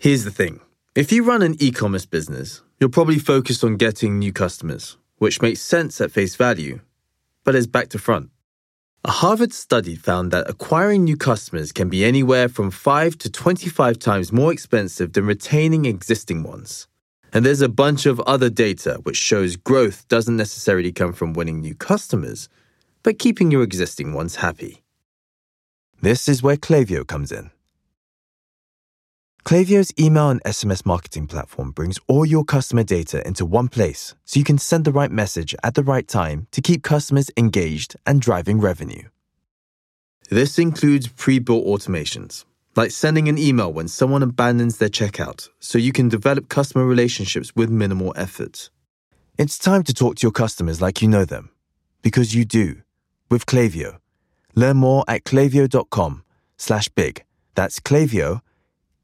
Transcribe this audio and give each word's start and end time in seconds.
Here's 0.00 0.22
the 0.22 0.30
thing 0.30 0.60
if 0.94 1.10
you 1.10 1.24
run 1.24 1.42
an 1.42 1.56
e 1.58 1.72
commerce 1.72 2.06
business, 2.06 2.62
you're 2.78 2.88
probably 2.88 3.18
focused 3.18 3.64
on 3.64 3.76
getting 3.76 4.16
new 4.16 4.32
customers, 4.32 4.96
which 5.16 5.42
makes 5.42 5.60
sense 5.60 6.00
at 6.00 6.12
face 6.12 6.36
value, 6.36 6.78
but 7.42 7.56
is 7.56 7.66
back 7.66 7.88
to 7.88 7.98
front. 7.98 8.30
A 9.04 9.10
Harvard 9.10 9.52
study 9.52 9.96
found 9.96 10.30
that 10.30 10.48
acquiring 10.48 11.02
new 11.02 11.16
customers 11.16 11.72
can 11.72 11.88
be 11.88 12.04
anywhere 12.04 12.48
from 12.48 12.70
5 12.70 13.18
to 13.18 13.28
25 13.28 13.98
times 13.98 14.32
more 14.32 14.52
expensive 14.52 15.14
than 15.14 15.26
retaining 15.26 15.84
existing 15.84 16.44
ones. 16.44 16.86
And 17.32 17.44
there's 17.44 17.60
a 17.60 17.68
bunch 17.68 18.06
of 18.06 18.20
other 18.20 18.50
data 18.50 19.00
which 19.02 19.16
shows 19.16 19.56
growth 19.56 20.06
doesn't 20.06 20.36
necessarily 20.36 20.92
come 20.92 21.12
from 21.12 21.32
winning 21.32 21.60
new 21.60 21.74
customers, 21.74 22.48
but 23.02 23.18
keeping 23.18 23.50
your 23.50 23.64
existing 23.64 24.12
ones 24.12 24.36
happy. 24.36 24.84
This 26.00 26.28
is 26.28 26.40
where 26.40 26.56
Klaviyo 26.56 27.04
comes 27.04 27.32
in. 27.32 27.50
Klaviyo's 29.44 29.92
email 29.98 30.28
and 30.28 30.42
SMS 30.44 30.84
marketing 30.84 31.26
platform 31.26 31.70
brings 31.70 31.98
all 32.06 32.26
your 32.26 32.44
customer 32.44 32.82
data 32.82 33.26
into 33.26 33.46
one 33.46 33.68
place 33.68 34.14
so 34.24 34.38
you 34.38 34.44
can 34.44 34.58
send 34.58 34.84
the 34.84 34.92
right 34.92 35.10
message 35.10 35.54
at 35.64 35.74
the 35.74 35.82
right 35.82 36.06
time 36.06 36.46
to 36.50 36.60
keep 36.60 36.82
customers 36.82 37.30
engaged 37.36 37.96
and 38.04 38.20
driving 38.20 38.60
revenue. 38.60 39.04
This 40.28 40.58
includes 40.58 41.08
pre 41.08 41.38
built 41.38 41.64
automations, 41.64 42.44
like 42.76 42.90
sending 42.90 43.28
an 43.28 43.38
email 43.38 43.72
when 43.72 43.88
someone 43.88 44.22
abandons 44.22 44.76
their 44.76 44.90
checkout 44.90 45.48
so 45.60 45.78
you 45.78 45.92
can 45.92 46.10
develop 46.10 46.50
customer 46.50 46.84
relationships 46.84 47.56
with 47.56 47.70
minimal 47.70 48.12
effort. 48.16 48.68
It's 49.38 49.56
time 49.56 49.82
to 49.84 49.94
talk 49.94 50.16
to 50.16 50.26
your 50.26 50.32
customers 50.32 50.82
like 50.82 51.00
you 51.00 51.08
know 51.08 51.24
them, 51.24 51.50
because 52.02 52.34
you 52.34 52.44
do, 52.44 52.82
with 53.30 53.46
Klaviyo. 53.46 53.98
Learn 54.54 54.76
more 54.76 55.04
at 55.08 55.24
klaviyo.com 55.24 56.24
slash 56.58 56.88
big. 56.90 57.24
That's 57.54 57.80
Klaviyo 57.80 58.42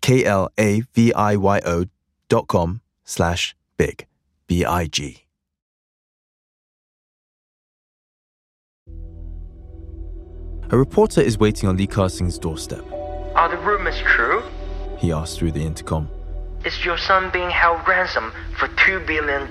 K-L-A-V-I-Y-O 0.05 1.85
dot 2.29 2.47
com 2.47 2.83
slash 3.05 3.57
big, 3.79 4.07
B-I-G. 4.47 5.25
A 10.71 10.77
reporter 10.77 11.23
is 11.23 11.39
waiting 11.39 11.71
on 11.71 11.79
Li 11.79 11.87
Ka-shing's 11.87 12.39
doorstep. 12.39 12.85
Are 13.35 13.49
the 13.49 13.57
rumors 13.57 13.99
true? 14.03 14.43
He 14.99 15.11
asks 15.11 15.39
through 15.39 15.53
the 15.53 15.65
intercom. 15.65 16.11
Is 16.67 16.85
your 16.85 16.99
son 16.99 17.31
being 17.33 17.49
held 17.49 17.89
ransom 17.89 18.31
for 18.59 18.69
$2 18.69 19.07
billion? 19.07 19.49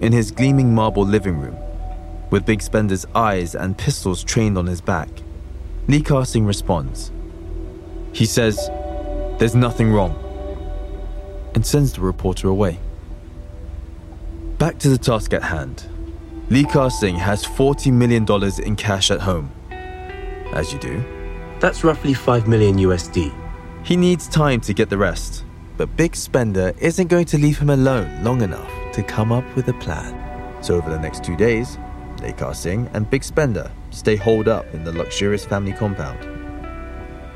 In 0.00 0.12
his 0.14 0.30
gleaming 0.30 0.74
marble 0.74 1.04
living 1.04 1.38
room, 1.38 1.58
with 2.30 2.46
Big 2.46 2.62
Spender's 2.62 3.04
eyes 3.14 3.54
and 3.54 3.76
pistols 3.76 4.24
trained 4.24 4.56
on 4.56 4.64
his 4.66 4.80
back, 4.80 5.10
Li 5.88 6.00
Ka-shing 6.00 6.46
responds. 6.46 7.12
He 8.14 8.24
says, 8.24 8.70
there's 9.38 9.54
nothing 9.54 9.92
wrong, 9.92 10.14
and 11.54 11.64
sends 11.64 11.92
the 11.92 12.00
reporter 12.00 12.48
away. 12.48 12.78
Back 14.58 14.78
to 14.78 14.88
the 14.88 14.98
task 14.98 15.34
at 15.34 15.42
hand. 15.42 15.84
Li 16.48 16.64
Ka-shing 16.64 17.16
has 17.16 17.44
$40 17.44 17.92
million 17.92 18.26
in 18.62 18.76
cash 18.76 19.10
at 19.10 19.20
home. 19.20 19.50
As 20.52 20.72
you 20.72 20.78
do. 20.78 21.04
That's 21.60 21.84
roughly 21.84 22.14
5 22.14 22.48
million 22.48 22.76
USD. 22.78 23.34
He 23.84 23.96
needs 23.96 24.28
time 24.28 24.60
to 24.62 24.72
get 24.72 24.88
the 24.88 24.96
rest, 24.96 25.44
but 25.76 25.94
Big 25.96 26.16
Spender 26.16 26.72
isn't 26.78 27.08
going 27.08 27.26
to 27.26 27.38
leave 27.38 27.58
him 27.58 27.70
alone 27.70 28.24
long 28.24 28.42
enough 28.42 28.70
to 28.92 29.02
come 29.02 29.32
up 29.32 29.44
with 29.54 29.68
a 29.68 29.74
plan. 29.74 30.62
So 30.62 30.76
over 30.76 30.88
the 30.88 30.98
next 30.98 31.22
two 31.22 31.36
days, 31.36 31.78
Li 32.22 32.32
Ka-shing 32.32 32.88
and 32.94 33.10
Big 33.10 33.22
Spender 33.22 33.70
stay 33.90 34.16
holed 34.16 34.48
up 34.48 34.66
in 34.72 34.84
the 34.84 34.92
luxurious 34.92 35.44
family 35.44 35.72
compound. 35.72 36.45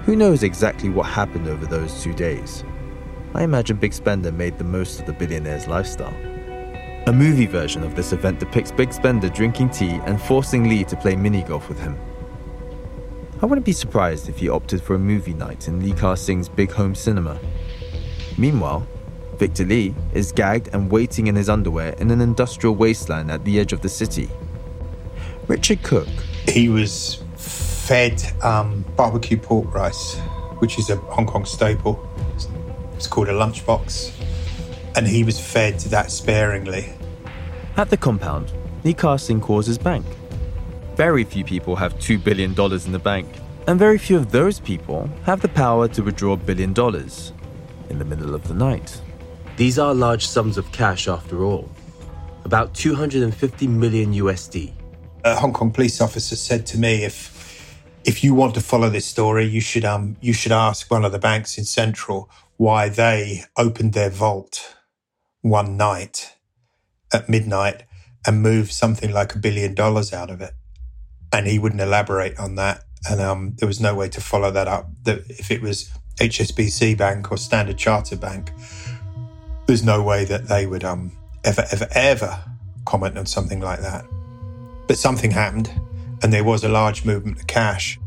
Who 0.04 0.16
knows 0.16 0.42
exactly 0.42 0.88
what 0.88 1.06
happened 1.06 1.46
over 1.46 1.66
those 1.66 2.02
two 2.02 2.14
days? 2.14 2.64
I 3.34 3.42
imagine 3.44 3.76
Big 3.76 3.92
Spender 3.92 4.32
made 4.32 4.58
the 4.58 4.64
most 4.64 4.98
of 4.98 5.06
the 5.06 5.12
billionaire's 5.12 5.68
lifestyle. 5.68 6.16
A 7.06 7.12
movie 7.12 7.46
version 7.46 7.82
of 7.82 7.94
this 7.94 8.12
event 8.12 8.40
depicts 8.40 8.72
Big 8.72 8.92
Spender 8.92 9.28
drinking 9.28 9.70
tea 9.70 10.00
and 10.04 10.20
forcing 10.20 10.68
Lee 10.68 10.84
to 10.84 10.96
play 10.96 11.16
mini 11.16 11.42
golf 11.42 11.68
with 11.68 11.78
him. 11.78 11.98
I 13.42 13.46
wouldn't 13.46 13.64
be 13.64 13.72
surprised 13.72 14.28
if 14.28 14.38
he 14.38 14.48
opted 14.48 14.82
for 14.82 14.94
a 14.94 14.98
movie 14.98 15.34
night 15.34 15.68
in 15.68 15.80
Li 15.82 15.92
Ka-shing's 15.92 16.48
big 16.48 16.70
home 16.70 16.94
cinema. 16.94 17.38
Meanwhile, 18.36 18.86
Victor 19.36 19.64
Li 19.64 19.94
is 20.12 20.32
gagged 20.32 20.68
and 20.74 20.90
waiting 20.90 21.26
in 21.26 21.36
his 21.36 21.48
underwear 21.48 21.94
in 21.94 22.10
an 22.10 22.20
industrial 22.20 22.74
wasteland 22.74 23.30
at 23.30 23.44
the 23.44 23.58
edge 23.58 23.72
of 23.72 23.80
the 23.80 23.88
city. 23.88 24.28
Richard 25.46 25.82
Cook. 25.82 26.08
He 26.46 26.68
was 26.68 27.22
fed 27.90 28.22
um, 28.44 28.84
barbecue 28.94 29.36
pork 29.36 29.74
rice, 29.74 30.16
which 30.60 30.78
is 30.78 30.90
a 30.90 30.96
Hong 31.14 31.26
Kong 31.26 31.44
staple. 31.44 31.98
It's 32.94 33.08
called 33.08 33.28
a 33.28 33.32
lunchbox. 33.32 34.12
And 34.94 35.08
he 35.08 35.24
was 35.24 35.40
fed 35.40 35.80
that 35.90 36.12
sparingly. 36.12 36.94
At 37.76 37.90
the 37.90 37.96
compound, 37.96 38.52
Li 38.84 38.94
Ka-shing 38.94 39.40
calls 39.40 39.66
his 39.66 39.76
bank. 39.76 40.06
Very 40.94 41.24
few 41.24 41.42
people 41.42 41.74
have 41.74 41.98
$2 41.98 42.22
billion 42.22 42.50
in 42.52 42.92
the 42.92 43.00
bank, 43.02 43.26
and 43.66 43.76
very 43.76 43.98
few 43.98 44.16
of 44.16 44.30
those 44.30 44.60
people 44.60 45.10
have 45.24 45.40
the 45.40 45.48
power 45.48 45.88
to 45.88 46.00
withdraw 46.00 46.34
a 46.34 46.36
billion 46.36 46.72
dollars 46.72 47.32
in 47.88 47.98
the 47.98 48.04
middle 48.04 48.36
of 48.36 48.46
the 48.46 48.54
night. 48.54 49.00
These 49.56 49.80
are 49.80 49.92
large 49.94 50.28
sums 50.28 50.56
of 50.58 50.70
cash 50.70 51.08
after 51.08 51.42
all. 51.42 51.68
About 52.44 52.72
250 52.72 53.66
million 53.66 54.14
USD. 54.14 54.74
A 55.24 55.34
Hong 55.34 55.52
Kong 55.52 55.72
police 55.72 56.00
officer 56.00 56.36
said 56.36 56.64
to 56.66 56.78
me 56.78 57.02
if 57.02 57.39
if 58.04 58.24
you 58.24 58.34
want 58.34 58.54
to 58.54 58.60
follow 58.60 58.88
this 58.88 59.06
story, 59.06 59.44
you 59.46 59.60
should 59.60 59.84
um 59.84 60.16
you 60.20 60.32
should 60.32 60.52
ask 60.52 60.90
one 60.90 61.04
of 61.04 61.12
the 61.12 61.18
banks 61.18 61.58
in 61.58 61.64
Central 61.64 62.30
why 62.56 62.88
they 62.88 63.44
opened 63.56 63.92
their 63.92 64.10
vault 64.10 64.76
one 65.42 65.76
night 65.76 66.36
at 67.12 67.28
midnight 67.28 67.84
and 68.26 68.42
moved 68.42 68.72
something 68.72 69.12
like 69.12 69.34
a 69.34 69.38
billion 69.38 69.74
dollars 69.74 70.12
out 70.12 70.30
of 70.30 70.40
it. 70.40 70.52
And 71.32 71.46
he 71.46 71.58
wouldn't 71.58 71.80
elaborate 71.80 72.38
on 72.38 72.56
that. 72.56 72.84
And 73.08 73.20
um, 73.20 73.54
there 73.58 73.66
was 73.66 73.80
no 73.80 73.94
way 73.94 74.08
to 74.10 74.20
follow 74.20 74.50
that 74.50 74.68
up. 74.68 74.90
That 75.04 75.20
if 75.30 75.50
it 75.50 75.62
was 75.62 75.90
HSBC 76.20 76.98
Bank 76.98 77.32
or 77.32 77.38
Standard 77.38 77.78
Chartered 77.78 78.20
Bank, 78.20 78.52
there's 79.66 79.82
no 79.82 80.02
way 80.02 80.24
that 80.26 80.48
they 80.48 80.66
would 80.66 80.84
um, 80.84 81.12
ever, 81.44 81.64
ever, 81.72 81.88
ever 81.92 82.44
comment 82.84 83.16
on 83.16 83.24
something 83.24 83.60
like 83.60 83.80
that. 83.80 84.04
But 84.86 84.98
something 84.98 85.30
happened 85.30 85.70
and 86.22 86.32
there 86.32 86.44
was 86.44 86.64
a 86.64 86.68
large 86.68 87.04
movement 87.04 87.38
of 87.38 87.46
cash. 87.46 87.98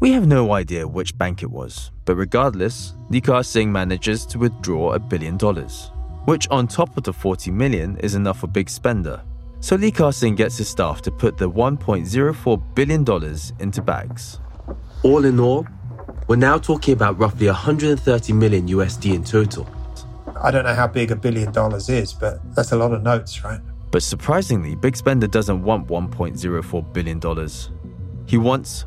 We 0.00 0.12
have 0.12 0.26
no 0.26 0.52
idea 0.52 0.86
which 0.86 1.16
bank 1.18 1.42
it 1.42 1.50
was, 1.50 1.90
but 2.04 2.14
regardless, 2.14 2.94
Li 3.10 3.20
Ka-shing 3.20 3.70
manages 3.70 4.24
to 4.26 4.38
withdraw 4.38 4.92
a 4.92 4.98
billion 4.98 5.36
dollars, 5.36 5.90
which 6.24 6.48
on 6.50 6.68
top 6.68 6.96
of 6.96 7.02
the 7.02 7.12
40 7.12 7.50
million 7.50 7.96
is 7.98 8.14
enough 8.14 8.38
for 8.40 8.46
Big 8.46 8.70
Spender. 8.70 9.22
So 9.60 9.74
Li 9.74 9.90
Ka-shing 9.90 10.36
gets 10.36 10.58
his 10.58 10.68
staff 10.68 11.02
to 11.02 11.10
put 11.10 11.36
the 11.36 11.50
1.04 11.50 12.74
billion 12.74 13.02
dollars 13.02 13.52
into 13.58 13.82
bags. 13.82 14.38
All 15.02 15.24
in 15.24 15.40
all, 15.40 15.66
we're 16.28 16.36
now 16.36 16.58
talking 16.58 16.94
about 16.94 17.18
roughly 17.18 17.46
130 17.46 18.32
million 18.34 18.68
USD 18.68 19.14
in 19.14 19.24
total. 19.24 19.68
I 20.40 20.52
don't 20.52 20.64
know 20.64 20.74
how 20.74 20.86
big 20.86 21.10
a 21.10 21.16
billion 21.16 21.50
dollars 21.50 21.88
is, 21.88 22.12
but 22.12 22.38
that's 22.54 22.70
a 22.70 22.76
lot 22.76 22.92
of 22.92 23.02
notes, 23.02 23.42
right? 23.42 23.60
But 23.90 24.02
surprisingly, 24.02 24.74
Big 24.74 24.96
Spender 24.96 25.26
doesn't 25.26 25.62
want 25.62 25.88
$1.04 25.88 26.92
billion. 26.92 27.20
He 28.26 28.36
wants 28.36 28.84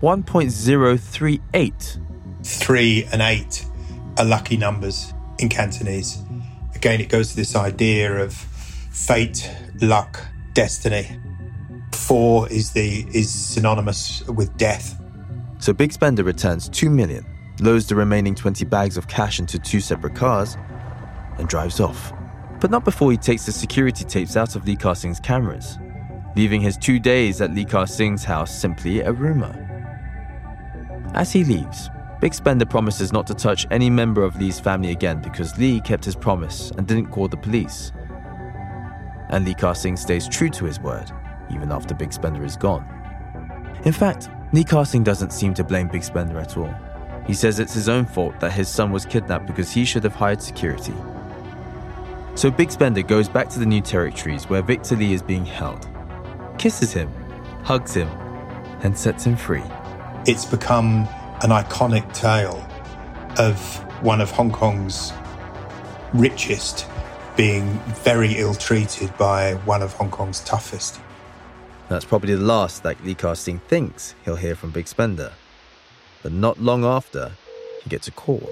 1.038. 0.00 2.00
Three 2.44 3.04
and 3.10 3.20
eight 3.22 3.66
are 4.18 4.24
lucky 4.24 4.56
numbers 4.56 5.12
in 5.38 5.48
Cantonese. 5.48 6.22
Again, 6.74 7.00
it 7.00 7.08
goes 7.08 7.30
to 7.30 7.36
this 7.36 7.56
idea 7.56 8.22
of 8.22 8.34
fate, 8.34 9.50
luck, 9.80 10.20
destiny. 10.52 11.18
Four 11.92 12.48
is 12.50 12.72
the 12.72 13.06
is 13.12 13.32
synonymous 13.32 14.22
with 14.28 14.56
death. 14.56 15.00
So 15.58 15.72
Big 15.72 15.92
Spender 15.92 16.22
returns 16.22 16.68
2 16.68 16.90
million, 16.90 17.24
loads 17.60 17.86
the 17.86 17.96
remaining 17.96 18.34
20 18.34 18.66
bags 18.66 18.98
of 18.98 19.08
cash 19.08 19.40
into 19.40 19.58
two 19.58 19.80
separate 19.80 20.14
cars, 20.14 20.58
and 21.38 21.48
drives 21.48 21.80
off 21.80 22.12
but 22.64 22.70
not 22.70 22.82
before 22.82 23.10
he 23.10 23.18
takes 23.18 23.44
the 23.44 23.52
security 23.52 24.06
tapes 24.06 24.38
out 24.38 24.56
of 24.56 24.64
Li 24.64 24.74
Ka-shing's 24.74 25.20
cameras, 25.20 25.78
leaving 26.34 26.62
his 26.62 26.78
two 26.78 26.98
days 26.98 27.42
at 27.42 27.52
Li 27.52 27.62
Ka-shing's 27.62 28.24
house 28.24 28.50
simply 28.50 29.00
a 29.00 29.12
rumor. 29.12 29.52
As 31.12 31.30
he 31.30 31.44
leaves, 31.44 31.90
Big 32.22 32.32
Spender 32.32 32.64
promises 32.64 33.12
not 33.12 33.26
to 33.26 33.34
touch 33.34 33.66
any 33.70 33.90
member 33.90 34.24
of 34.24 34.40
Lee's 34.40 34.58
family 34.58 34.92
again 34.92 35.20
because 35.20 35.58
Lee 35.58 35.78
kept 35.78 36.06
his 36.06 36.16
promise 36.16 36.70
and 36.78 36.86
didn't 36.86 37.10
call 37.10 37.28
the 37.28 37.36
police. 37.36 37.92
And 39.28 39.44
Li 39.44 39.52
Ka-shing 39.52 39.98
stays 39.98 40.26
true 40.26 40.48
to 40.48 40.64
his 40.64 40.80
word, 40.80 41.12
even 41.50 41.70
after 41.70 41.94
Big 41.94 42.14
Spender 42.14 42.46
is 42.46 42.56
gone. 42.56 42.86
In 43.84 43.92
fact, 43.92 44.30
Li 44.54 44.64
Ka-shing 44.64 45.04
doesn't 45.04 45.34
seem 45.34 45.52
to 45.52 45.64
blame 45.64 45.88
Big 45.88 46.02
Spender 46.02 46.38
at 46.38 46.56
all. 46.56 46.74
He 47.26 47.34
says 47.34 47.58
it's 47.58 47.74
his 47.74 47.90
own 47.90 48.06
fault 48.06 48.40
that 48.40 48.52
his 48.52 48.70
son 48.70 48.90
was 48.90 49.04
kidnapped 49.04 49.44
because 49.44 49.70
he 49.70 49.84
should 49.84 50.04
have 50.04 50.14
hired 50.14 50.40
security 50.40 50.94
so 52.34 52.50
Big 52.50 52.70
Spender 52.70 53.02
goes 53.02 53.28
back 53.28 53.48
to 53.50 53.58
the 53.58 53.66
new 53.66 53.80
territories 53.80 54.48
where 54.48 54.62
Victor 54.62 54.96
Li 54.96 55.12
is 55.12 55.22
being 55.22 55.44
held, 55.44 55.88
kisses 56.58 56.92
him, 56.92 57.12
hugs 57.62 57.94
him, 57.94 58.08
and 58.82 58.96
sets 58.96 59.24
him 59.24 59.36
free. 59.36 59.62
It's 60.26 60.44
become 60.44 61.08
an 61.42 61.50
iconic 61.50 62.12
tale 62.12 62.66
of 63.38 63.58
one 64.02 64.20
of 64.20 64.30
Hong 64.30 64.50
Kong's 64.50 65.12
richest 66.12 66.86
being 67.36 67.78
very 68.04 68.34
ill 68.34 68.54
treated 68.54 69.16
by 69.16 69.54
one 69.64 69.82
of 69.82 69.92
Hong 69.94 70.10
Kong's 70.10 70.40
toughest. 70.40 71.00
That's 71.88 72.04
probably 72.04 72.34
the 72.34 72.42
last 72.42 72.82
that 72.82 73.02
Li 73.04 73.14
Ka-shing 73.14 73.58
thinks 73.60 74.14
he'll 74.24 74.36
hear 74.36 74.54
from 74.54 74.70
Big 74.70 74.88
Spender. 74.88 75.32
But 76.22 76.32
not 76.32 76.60
long 76.60 76.84
after, 76.84 77.32
he 77.82 77.90
gets 77.90 78.08
a 78.08 78.12
call. 78.12 78.48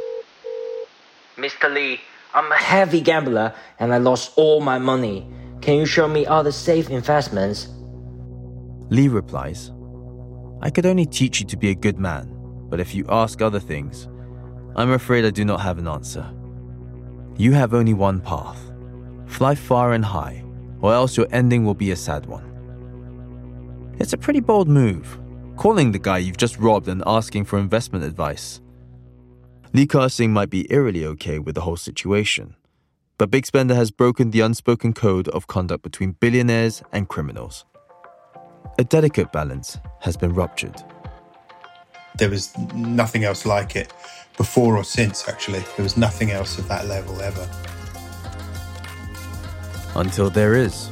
Mr. 1.36 1.72
Lee, 1.72 2.00
I'm 2.34 2.50
a 2.50 2.56
heavy 2.56 3.00
gambler 3.00 3.54
and 3.78 3.92
I 3.92 3.98
lost 3.98 4.32
all 4.36 4.60
my 4.60 4.78
money. 4.78 5.26
Can 5.60 5.76
you 5.76 5.86
show 5.86 6.08
me 6.08 6.26
other 6.26 6.52
safe 6.52 6.90
investments? 6.90 7.68
Lee 8.88 9.08
replies, 9.08 9.70
I 10.60 10.70
could 10.70 10.86
only 10.86 11.06
teach 11.06 11.40
you 11.40 11.46
to 11.46 11.56
be 11.56 11.70
a 11.70 11.74
good 11.74 11.98
man, 11.98 12.28
but 12.68 12.80
if 12.80 12.94
you 12.94 13.04
ask 13.08 13.42
other 13.42 13.60
things, 13.60 14.08
I'm 14.76 14.92
afraid 14.92 15.24
I 15.24 15.30
do 15.30 15.44
not 15.44 15.60
have 15.60 15.78
an 15.78 15.88
answer. 15.88 16.26
You 17.36 17.52
have 17.52 17.74
only 17.74 17.94
one 17.94 18.20
path 18.20 18.72
fly 19.26 19.54
far 19.54 19.92
and 19.92 20.04
high, 20.04 20.44
or 20.80 20.92
else 20.92 21.16
your 21.16 21.26
ending 21.32 21.64
will 21.64 21.74
be 21.74 21.90
a 21.90 21.96
sad 21.96 22.26
one. 22.26 22.44
It's 23.98 24.12
a 24.12 24.18
pretty 24.18 24.40
bold 24.40 24.68
move, 24.68 25.18
calling 25.56 25.92
the 25.92 25.98
guy 25.98 26.18
you've 26.18 26.36
just 26.36 26.58
robbed 26.58 26.88
and 26.88 27.02
asking 27.06 27.44
for 27.44 27.58
investment 27.58 28.04
advice. 28.04 28.61
Li 29.74 29.86
Ka-shing 29.86 30.34
might 30.34 30.50
be 30.50 30.70
eerily 30.70 31.06
okay 31.06 31.38
with 31.38 31.54
the 31.54 31.62
whole 31.62 31.78
situation, 31.78 32.56
but 33.16 33.30
Big 33.30 33.46
Spender 33.46 33.74
has 33.74 33.90
broken 33.90 34.30
the 34.30 34.40
unspoken 34.40 34.92
code 34.92 35.28
of 35.28 35.46
conduct 35.46 35.82
between 35.82 36.12
billionaires 36.12 36.82
and 36.92 37.08
criminals. 37.08 37.64
A 38.78 38.84
delicate 38.84 39.32
balance 39.32 39.78
has 40.00 40.14
been 40.14 40.34
ruptured. 40.34 40.76
There 42.18 42.28
was 42.28 42.54
nothing 42.74 43.24
else 43.24 43.46
like 43.46 43.74
it 43.74 43.94
before 44.36 44.76
or 44.76 44.84
since, 44.84 45.26
actually. 45.26 45.60
There 45.76 45.84
was 45.84 45.96
nothing 45.96 46.32
else 46.32 46.58
of 46.58 46.68
that 46.68 46.86
level 46.86 47.22
ever. 47.22 47.48
Until 49.94 50.28
there 50.28 50.54
is. 50.54 50.90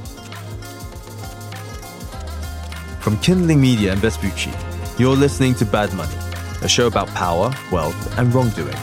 From 3.01 3.19
Kindling 3.19 3.61
Media 3.61 3.93
and 3.93 4.01
Vespucci, 4.01 4.53
you're 4.99 5.17
listening 5.17 5.55
to 5.57 5.67
Bad 5.67 5.93
Money, 5.93 6.17
a 6.63 6.69
show 6.69 6.87
about 6.87 7.09
power, 7.09 7.53
wealth, 7.73 8.19
and 8.19 8.33
wrongdoing. 8.35 8.77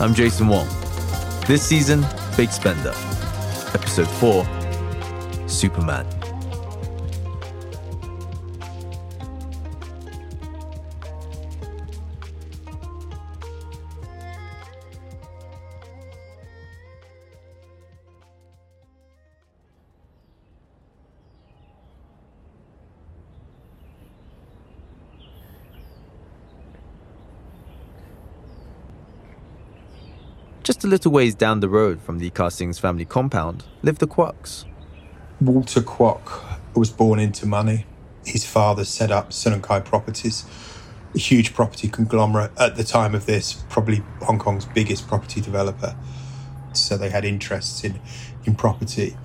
I'm 0.00 0.14
Jason 0.14 0.48
Wong. 0.48 0.68
This 1.46 1.62
season, 1.62 2.04
Big 2.36 2.50
Spender. 2.50 2.92
Episode 3.74 4.08
4 4.08 4.44
Superman. 5.48 6.19
Just 30.80 30.86
a 30.86 30.88
little 30.92 31.12
ways 31.12 31.34
down 31.34 31.60
the 31.60 31.68
road 31.68 32.00
from 32.00 32.18
Li 32.18 32.30
Ka-shing's 32.30 32.78
family 32.78 33.04
compound 33.04 33.64
live 33.82 33.98
the 33.98 34.06
Kwoks. 34.06 34.64
Walter 35.38 35.82
Kwok 35.82 36.42
was 36.74 36.88
born 36.88 37.20
into 37.20 37.44
money. 37.44 37.84
His 38.24 38.46
father 38.46 38.86
set 38.86 39.10
up 39.10 39.30
Sun 39.30 39.52
Hung 39.52 39.60
Kai 39.60 39.80
Properties, 39.80 40.46
a 41.14 41.18
huge 41.18 41.52
property 41.52 41.86
conglomerate 41.86 42.52
at 42.56 42.76
the 42.76 42.82
time 42.82 43.14
of 43.14 43.26
this, 43.26 43.62
probably 43.68 44.02
Hong 44.22 44.38
Kong's 44.38 44.64
biggest 44.64 45.06
property 45.06 45.42
developer. 45.42 45.94
So 46.72 46.96
they 46.96 47.10
had 47.10 47.26
interests 47.26 47.84
in, 47.84 48.00
in 48.46 48.54
property, 48.54 49.18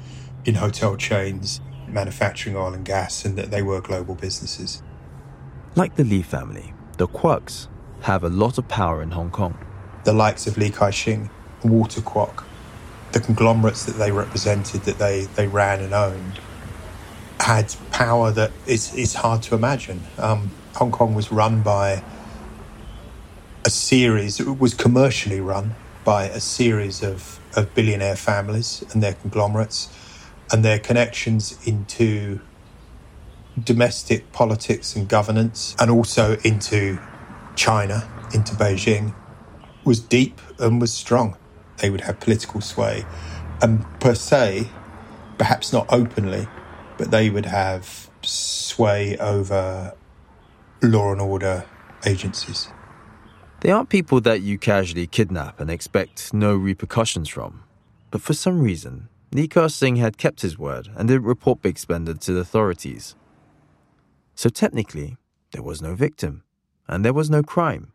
in 0.43 0.55
hotel 0.55 0.97
chains, 0.97 1.61
manufacturing 1.87 2.57
oil 2.57 2.73
and 2.73 2.83
gas, 2.83 3.23
and 3.23 3.37
that 3.37 3.49
they 3.49 3.61
were 3.61 3.79
global 3.79 4.15
businesses. 4.15 4.83
Like 5.77 5.95
the 5.95 6.03
Lee 6.03 6.21
family, 6.21 6.73
the 6.97 7.07
Kwoks 7.07 7.69
have 8.01 8.25
a 8.25 8.29
lot 8.29 8.57
of 8.57 8.67
power 8.67 9.01
in 9.01 9.11
Hong 9.11 9.31
Kong. 9.31 9.57
The 10.03 10.11
likes 10.11 10.47
of 10.47 10.57
Li 10.57 10.69
Ka-shing, 10.69 11.29
Walter 11.69 12.01
Kwok, 12.01 12.43
the 13.11 13.19
conglomerates 13.19 13.85
that 13.85 13.93
they 13.93 14.11
represented, 14.11 14.81
that 14.81 14.97
they, 14.97 15.25
they 15.35 15.47
ran 15.47 15.81
and 15.81 15.93
owned, 15.93 16.39
had 17.39 17.75
power 17.91 18.31
that 18.31 18.51
is, 18.65 18.93
is 18.95 19.15
hard 19.15 19.43
to 19.43 19.55
imagine. 19.55 20.01
Um, 20.17 20.51
Hong 20.75 20.91
Kong 20.91 21.13
was 21.13 21.31
run 21.31 21.61
by 21.61 22.03
a 23.65 23.69
series, 23.69 24.39
it 24.39 24.59
was 24.59 24.73
commercially 24.73 25.39
run 25.39 25.75
by 26.03 26.25
a 26.25 26.39
series 26.39 27.01
of, 27.01 27.39
of 27.55 27.73
billionaire 27.73 28.15
families 28.15 28.83
and 28.91 29.01
their 29.01 29.13
conglomerates 29.13 29.89
and 30.51 30.63
their 30.63 30.77
connections 30.77 31.57
into 31.65 32.39
domestic 33.61 34.31
politics 34.31 34.95
and 34.95 35.07
governance 35.07 35.75
and 35.79 35.89
also 35.89 36.37
into 36.43 36.99
China, 37.55 38.07
into 38.33 38.53
Beijing, 38.53 39.15
was 39.83 39.99
deep 39.99 40.39
and 40.59 40.79
was 40.79 40.93
strong. 40.93 41.37
They 41.77 41.89
would 41.89 42.01
have 42.01 42.19
political 42.19 42.61
sway. 42.61 43.05
And 43.61 43.85
per 43.99 44.15
se, 44.15 44.69
perhaps 45.37 45.73
not 45.73 45.87
openly, 45.91 46.47
but 46.97 47.11
they 47.11 47.29
would 47.29 47.45
have 47.45 48.09
sway 48.21 49.17
over 49.17 49.93
law 50.81 51.11
and 51.11 51.21
order 51.21 51.65
agencies. 52.05 52.69
They 53.61 53.71
aren't 53.71 53.89
people 53.89 54.21
that 54.21 54.41
you 54.41 54.57
casually 54.57 55.07
kidnap 55.07 55.59
and 55.59 55.69
expect 55.69 56.33
no 56.33 56.55
repercussions 56.55 57.29
from. 57.29 57.63
But 58.11 58.21
for 58.21 58.33
some 58.33 58.61
reason, 58.61 59.09
Li 59.31 59.47
Ka-shing 59.47 59.95
had 59.97 60.17
kept 60.17 60.41
his 60.41 60.57
word 60.57 60.89
and 60.95 61.07
didn't 61.07 61.23
report 61.23 61.61
Big 61.61 61.77
Spender 61.77 62.13
to 62.13 62.33
the 62.33 62.41
authorities. 62.41 63.15
So 64.35 64.49
technically, 64.49 65.17
there 65.51 65.63
was 65.63 65.81
no 65.81 65.95
victim, 65.95 66.43
and 66.87 67.03
there 67.03 67.13
was 67.13 67.29
no 67.29 67.41
crime, 67.41 67.91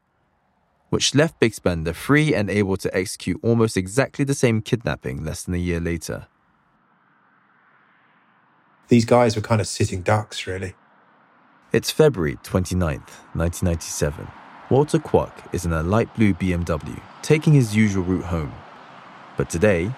which 0.91 1.15
left 1.15 1.41
Big 1.41 1.55
Spender 1.55 1.95
free 1.95 2.35
and 2.35 2.51
able 2.51 2.77
to 2.77 2.95
execute 2.95 3.41
almost 3.43 3.77
exactly 3.77 4.25
the 4.25 4.35
same 4.35 4.61
kidnapping 4.61 5.25
less 5.25 5.45
than 5.45 5.55
a 5.55 5.59
year 5.59 5.81
later. 5.81 6.27
These 8.89 9.05
guys 9.05 9.37
were 9.37 9.43
kind 9.43 9.61
of 9.61 9.69
sitting 9.69 10.03
ducks, 10.03 10.47
really. 10.47 10.75
It's 11.73 11.93
February 11.93 12.37
29th, 12.43 13.11
1997. 13.35 14.27
Walter 14.69 14.99
Kwok 14.99 15.33
is 15.53 15.65
in 15.65 15.73
a 15.73 15.83
light 15.83 16.13
blue 16.17 16.35
BMW, 16.35 17.01
taking 17.23 17.53
his 17.53 17.77
usual 17.77 18.03
route 18.03 18.25
home. 18.25 18.53
But 19.37 19.49
today, 19.49 19.93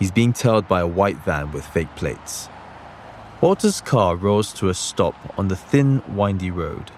he's 0.00 0.10
being 0.10 0.32
tailed 0.32 0.66
by 0.66 0.80
a 0.80 0.86
white 0.86 1.18
van 1.18 1.52
with 1.52 1.64
fake 1.64 1.94
plates. 1.94 2.48
Walter's 3.40 3.80
car 3.80 4.16
rolls 4.16 4.52
to 4.54 4.68
a 4.68 4.74
stop 4.74 5.14
on 5.38 5.48
the 5.48 5.56
thin, 5.56 6.02
windy 6.08 6.50
road. 6.50 6.90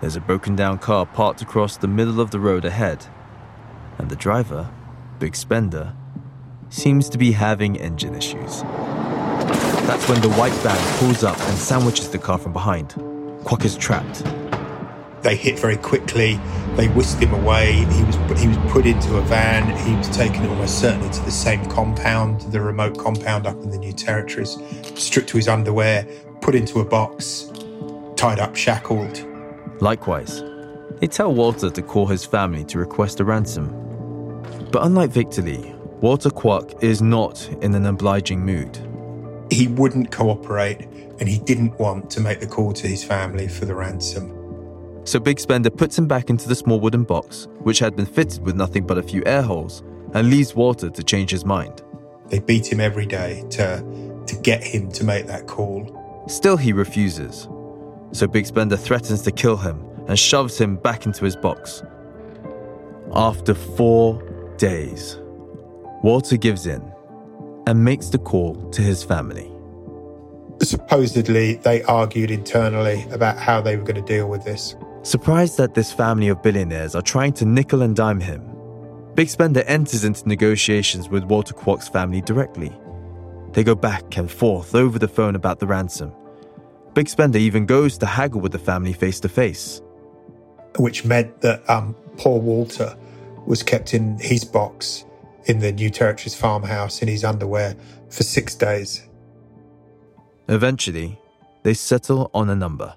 There's 0.00 0.16
a 0.16 0.20
broken 0.20 0.56
down 0.56 0.78
car 0.78 1.04
parked 1.04 1.42
across 1.42 1.76
the 1.76 1.86
middle 1.86 2.20
of 2.20 2.30
the 2.30 2.40
road 2.40 2.64
ahead. 2.64 3.06
And 3.98 4.08
the 4.08 4.16
driver, 4.16 4.70
Big 5.18 5.36
Spender, 5.36 5.94
seems 6.70 7.10
to 7.10 7.18
be 7.18 7.32
having 7.32 7.76
engine 7.76 8.14
issues. 8.14 8.62
That's 8.62 10.08
when 10.08 10.22
the 10.22 10.30
white 10.30 10.54
van 10.62 10.98
pulls 10.98 11.22
up 11.22 11.38
and 11.38 11.58
sandwiches 11.58 12.08
the 12.08 12.18
car 12.18 12.38
from 12.38 12.54
behind. 12.54 12.90
Kwok 13.44 13.64
is 13.66 13.76
trapped. 13.76 14.24
They 15.22 15.36
hit 15.36 15.58
very 15.58 15.76
quickly. 15.76 16.40
They 16.76 16.88
whisked 16.88 17.22
him 17.22 17.34
away. 17.34 17.72
He 17.72 18.02
was 18.04 18.16
he 18.40 18.48
was 18.48 18.56
put 18.72 18.86
into 18.86 19.18
a 19.18 19.22
van. 19.22 19.76
He 19.86 19.94
was 19.96 20.08
taken 20.08 20.46
almost 20.46 20.80
certainly 20.80 21.10
to 21.10 21.20
the 21.24 21.30
same 21.30 21.66
compound, 21.66 22.40
the 22.52 22.60
remote 22.62 22.96
compound 22.96 23.46
up 23.46 23.56
in 23.62 23.70
the 23.70 23.76
New 23.76 23.92
Territories, 23.92 24.56
stripped 24.94 25.28
to 25.30 25.36
his 25.36 25.48
underwear, 25.48 26.06
put 26.40 26.54
into 26.54 26.80
a 26.80 26.84
box, 26.84 27.52
tied 28.16 28.38
up, 28.38 28.56
shackled. 28.56 29.26
Likewise, 29.80 30.42
they 31.00 31.06
tell 31.06 31.32
Walter 31.32 31.70
to 31.70 31.82
call 31.82 32.06
his 32.06 32.24
family 32.24 32.64
to 32.64 32.78
request 32.78 33.20
a 33.20 33.24
ransom. 33.24 33.68
But 34.70 34.84
unlike 34.84 35.10
Victor 35.10 35.42
Li, 35.42 35.74
Walter 36.00 36.30
Kwok 36.30 36.82
is 36.82 37.00
not 37.00 37.48
in 37.62 37.74
an 37.74 37.86
obliging 37.86 38.44
mood. 38.44 38.78
He 39.50 39.66
wouldn't 39.66 40.10
cooperate 40.10 40.86
and 41.18 41.28
he 41.28 41.38
didn't 41.38 41.78
want 41.78 42.10
to 42.10 42.20
make 42.20 42.40
the 42.40 42.46
call 42.46 42.72
to 42.72 42.86
his 42.86 43.02
family 43.02 43.48
for 43.48 43.64
the 43.64 43.74
ransom. 43.74 44.36
So 45.04 45.18
Big 45.18 45.40
Spender 45.40 45.70
puts 45.70 45.98
him 45.98 46.06
back 46.06 46.30
into 46.30 46.48
the 46.48 46.54
small 46.54 46.78
wooden 46.78 47.04
box, 47.04 47.48
which 47.60 47.78
had 47.78 47.96
been 47.96 48.06
fitted 48.06 48.44
with 48.44 48.54
nothing 48.54 48.86
but 48.86 48.98
a 48.98 49.02
few 49.02 49.22
air 49.26 49.42
holes, 49.42 49.82
and 50.14 50.28
leaves 50.28 50.54
Walter 50.54 50.90
to 50.90 51.02
change 51.02 51.30
his 51.30 51.44
mind. 51.44 51.82
They 52.28 52.38
beat 52.38 52.70
him 52.70 52.80
every 52.80 53.06
day 53.06 53.44
to, 53.50 54.22
to 54.26 54.36
get 54.36 54.62
him 54.62 54.90
to 54.92 55.04
make 55.04 55.26
that 55.26 55.46
call. 55.46 56.24
Still, 56.28 56.56
he 56.56 56.72
refuses. 56.72 57.48
So 58.12 58.26
Big 58.26 58.46
Spender 58.46 58.76
threatens 58.76 59.22
to 59.22 59.32
kill 59.32 59.56
him 59.56 59.84
and 60.08 60.18
shoves 60.18 60.58
him 60.58 60.76
back 60.76 61.06
into 61.06 61.24
his 61.24 61.36
box. 61.36 61.82
After 63.12 63.54
four 63.54 64.22
days, 64.56 65.18
Walter 66.02 66.36
gives 66.36 66.66
in 66.66 66.92
and 67.66 67.84
makes 67.84 68.08
the 68.08 68.18
call 68.18 68.70
to 68.70 68.82
his 68.82 69.04
family. 69.04 69.50
Supposedly, 70.62 71.54
they 71.54 71.82
argued 71.84 72.30
internally 72.30 73.06
about 73.10 73.38
how 73.38 73.60
they 73.60 73.76
were 73.76 73.84
going 73.84 74.02
to 74.04 74.14
deal 74.14 74.28
with 74.28 74.44
this. 74.44 74.74
Surprised 75.02 75.56
that 75.56 75.74
this 75.74 75.92
family 75.92 76.28
of 76.28 76.42
billionaires 76.42 76.94
are 76.94 77.02
trying 77.02 77.32
to 77.34 77.44
nickel 77.46 77.82
and 77.82 77.96
dime 77.96 78.20
him, 78.20 78.50
Big 79.14 79.28
Spender 79.28 79.62
enters 79.66 80.04
into 80.04 80.26
negotiations 80.28 81.08
with 81.08 81.24
Walter 81.24 81.52
Kwok's 81.52 81.88
family 81.88 82.20
directly. 82.20 82.72
They 83.52 83.64
go 83.64 83.74
back 83.74 84.16
and 84.16 84.30
forth 84.30 84.74
over 84.74 84.98
the 84.98 85.08
phone 85.08 85.34
about 85.34 85.58
the 85.58 85.66
ransom. 85.66 86.12
Big 86.94 87.08
Spender 87.08 87.38
even 87.38 87.66
goes 87.66 87.96
to 87.98 88.06
haggle 88.06 88.40
with 88.40 88.52
the 88.52 88.58
family 88.58 88.92
face 88.92 89.20
to 89.20 89.28
face. 89.28 89.80
Which 90.78 91.04
meant 91.04 91.40
that 91.42 91.68
um, 91.70 91.94
poor 92.16 92.40
Walter 92.40 92.96
was 93.46 93.62
kept 93.62 93.94
in 93.94 94.18
his 94.18 94.44
box 94.44 95.04
in 95.44 95.60
the 95.60 95.72
New 95.72 95.90
Territories 95.90 96.34
farmhouse 96.34 97.00
in 97.00 97.08
his 97.08 97.24
underwear 97.24 97.76
for 98.08 98.22
six 98.24 98.54
days. 98.54 99.06
Eventually, 100.48 101.18
they 101.62 101.74
settle 101.74 102.30
on 102.34 102.50
a 102.50 102.56
number. 102.56 102.94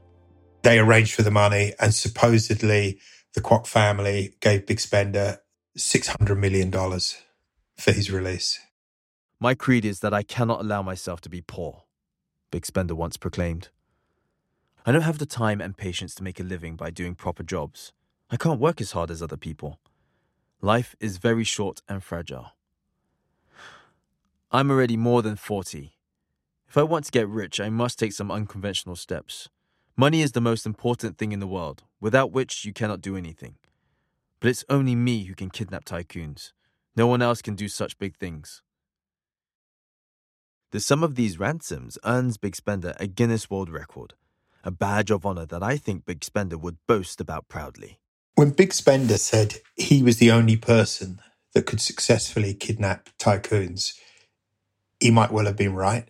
They 0.63 0.79
arranged 0.79 1.13
for 1.13 1.21
the 1.21 1.31
money, 1.31 1.73
and 1.79 1.93
supposedly 1.93 2.99
the 3.33 3.41
Kwok 3.41 3.67
family 3.67 4.35
gave 4.39 4.65
Big 4.65 4.79
Spender 4.79 5.39
$600 5.77 6.37
million 6.37 6.71
for 6.71 7.91
his 7.91 8.11
release. 8.11 8.59
My 9.39 9.53
creed 9.53 9.85
is 9.85 9.99
that 9.99 10.13
I 10.13 10.23
cannot 10.23 10.61
allow 10.61 10.81
myself 10.81 11.21
to 11.21 11.29
be 11.29 11.41
poor, 11.41 11.83
Big 12.49 12.65
Spender 12.65 12.95
once 12.95 13.17
proclaimed. 13.17 13.69
I 14.85 14.91
don't 14.91 15.01
have 15.03 15.17
the 15.17 15.25
time 15.25 15.61
and 15.61 15.77
patience 15.77 16.13
to 16.15 16.23
make 16.23 16.41
a 16.41 16.43
living 16.43 16.75
by 16.75 16.91
doing 16.91 17.15
proper 17.15 17.41
jobs. 17.41 17.93
I 18.29 18.35
can't 18.35 18.59
work 18.59 18.81
as 18.81 18.91
hard 18.91 19.11
as 19.11 19.21
other 19.21 19.37
people. 19.37 19.79
Life 20.59 20.93
is 20.99 21.17
very 21.17 21.45
short 21.45 21.81
and 21.87 22.03
fragile. 22.03 22.51
I'm 24.51 24.69
already 24.69 24.97
more 24.97 25.21
than 25.21 25.37
40. 25.37 25.93
If 26.67 26.77
I 26.77 26.83
want 26.83 27.05
to 27.05 27.11
get 27.11 27.29
rich, 27.29 27.61
I 27.61 27.69
must 27.69 27.97
take 27.97 28.11
some 28.11 28.29
unconventional 28.29 28.97
steps. 28.97 29.47
Money 29.95 30.21
is 30.21 30.33
the 30.33 30.41
most 30.41 30.65
important 30.65 31.17
thing 31.17 31.31
in 31.31 31.39
the 31.39 31.47
world, 31.47 31.83
without 32.01 32.33
which 32.33 32.65
you 32.65 32.73
cannot 32.73 32.99
do 32.99 33.15
anything. 33.15 33.55
But 34.41 34.49
it's 34.49 34.65
only 34.69 34.95
me 34.95 35.23
who 35.23 35.33
can 35.33 35.49
kidnap 35.49 35.85
tycoons. 35.85 36.51
No 36.95 37.07
one 37.07 37.21
else 37.21 37.41
can 37.41 37.55
do 37.55 37.69
such 37.69 37.99
big 37.99 38.17
things. 38.17 38.61
The 40.71 40.81
sum 40.81 41.03
of 41.03 41.15
these 41.15 41.39
ransoms 41.39 41.97
earns 42.03 42.37
Big 42.37 42.55
Spender 42.55 42.95
a 42.99 43.07
Guinness 43.07 43.49
World 43.49 43.69
Record, 43.69 44.15
a 44.63 44.71
badge 44.71 45.11
of 45.11 45.25
honor 45.25 45.45
that 45.45 45.61
I 45.61 45.77
think 45.77 46.05
Big 46.05 46.23
Spender 46.23 46.57
would 46.57 46.77
boast 46.87 47.19
about 47.19 47.47
proudly. 47.47 47.99
When 48.35 48.51
Big 48.51 48.73
Spender 48.73 49.17
said 49.17 49.59
he 49.75 50.01
was 50.01 50.17
the 50.17 50.31
only 50.31 50.57
person 50.57 51.19
that 51.53 51.65
could 51.65 51.81
successfully 51.81 52.53
kidnap 52.53 53.09
tycoons, 53.19 53.93
he 54.99 55.11
might 55.11 55.31
well 55.31 55.45
have 55.45 55.57
been 55.57 55.75
right. 55.75 56.09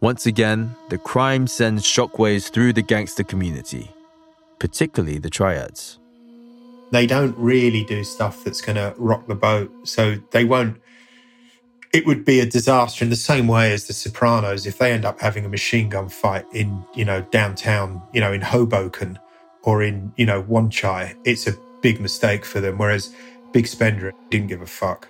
Once 0.00 0.26
again, 0.26 0.74
the 0.90 0.98
crime 0.98 1.46
sends 1.46 1.82
shockwaves 1.84 2.50
through 2.50 2.72
the 2.72 2.82
gangster 2.82 3.22
community, 3.22 3.90
particularly 4.58 5.18
the 5.18 5.30
triads. 5.30 5.98
They 6.90 7.06
don't 7.06 7.36
really 7.38 7.84
do 7.84 8.04
stuff 8.04 8.44
that's 8.44 8.60
going 8.60 8.76
to 8.76 8.94
rock 8.98 9.26
the 9.26 9.34
boat, 9.34 9.72
so 9.84 10.16
they 10.32 10.44
won't. 10.44 10.76
It 11.94 12.06
would 12.06 12.24
be 12.24 12.40
a 12.40 12.46
disaster 12.46 13.04
in 13.04 13.10
the 13.10 13.16
same 13.16 13.46
way 13.46 13.72
as 13.72 13.86
the 13.86 13.92
Sopranos 13.92 14.66
if 14.66 14.78
they 14.78 14.90
end 14.90 15.04
up 15.04 15.20
having 15.20 15.44
a 15.44 15.48
machine 15.48 15.88
gun 15.88 16.08
fight 16.08 16.44
in, 16.52 16.84
you 16.92 17.04
know, 17.04 17.20
downtown, 17.30 18.02
you 18.12 18.20
know, 18.20 18.32
in 18.32 18.40
Hoboken 18.40 19.16
or 19.62 19.80
in, 19.80 20.12
you 20.16 20.26
know, 20.26 20.40
Wan 20.40 20.70
Chai, 20.70 21.14
it's 21.24 21.46
a 21.46 21.56
big 21.82 22.00
mistake 22.00 22.44
for 22.44 22.60
them. 22.60 22.78
Whereas 22.78 23.14
Big 23.52 23.68
Spender 23.68 24.12
didn't 24.28 24.48
give 24.48 24.60
a 24.60 24.66
fuck. 24.66 25.08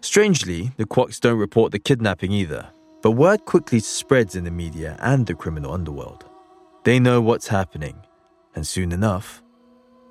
Strangely, 0.00 0.72
the 0.78 0.84
Kwoks 0.84 1.20
don't 1.20 1.38
report 1.38 1.70
the 1.70 1.78
kidnapping 1.78 2.32
either, 2.32 2.70
but 3.02 3.12
word 3.12 3.44
quickly 3.44 3.78
spreads 3.78 4.34
in 4.34 4.42
the 4.42 4.50
media 4.50 4.96
and 4.98 5.26
the 5.26 5.34
criminal 5.34 5.72
underworld. 5.72 6.24
They 6.82 6.98
know 6.98 7.20
what's 7.20 7.46
happening, 7.46 8.02
and 8.56 8.66
soon 8.66 8.90
enough, 8.90 9.44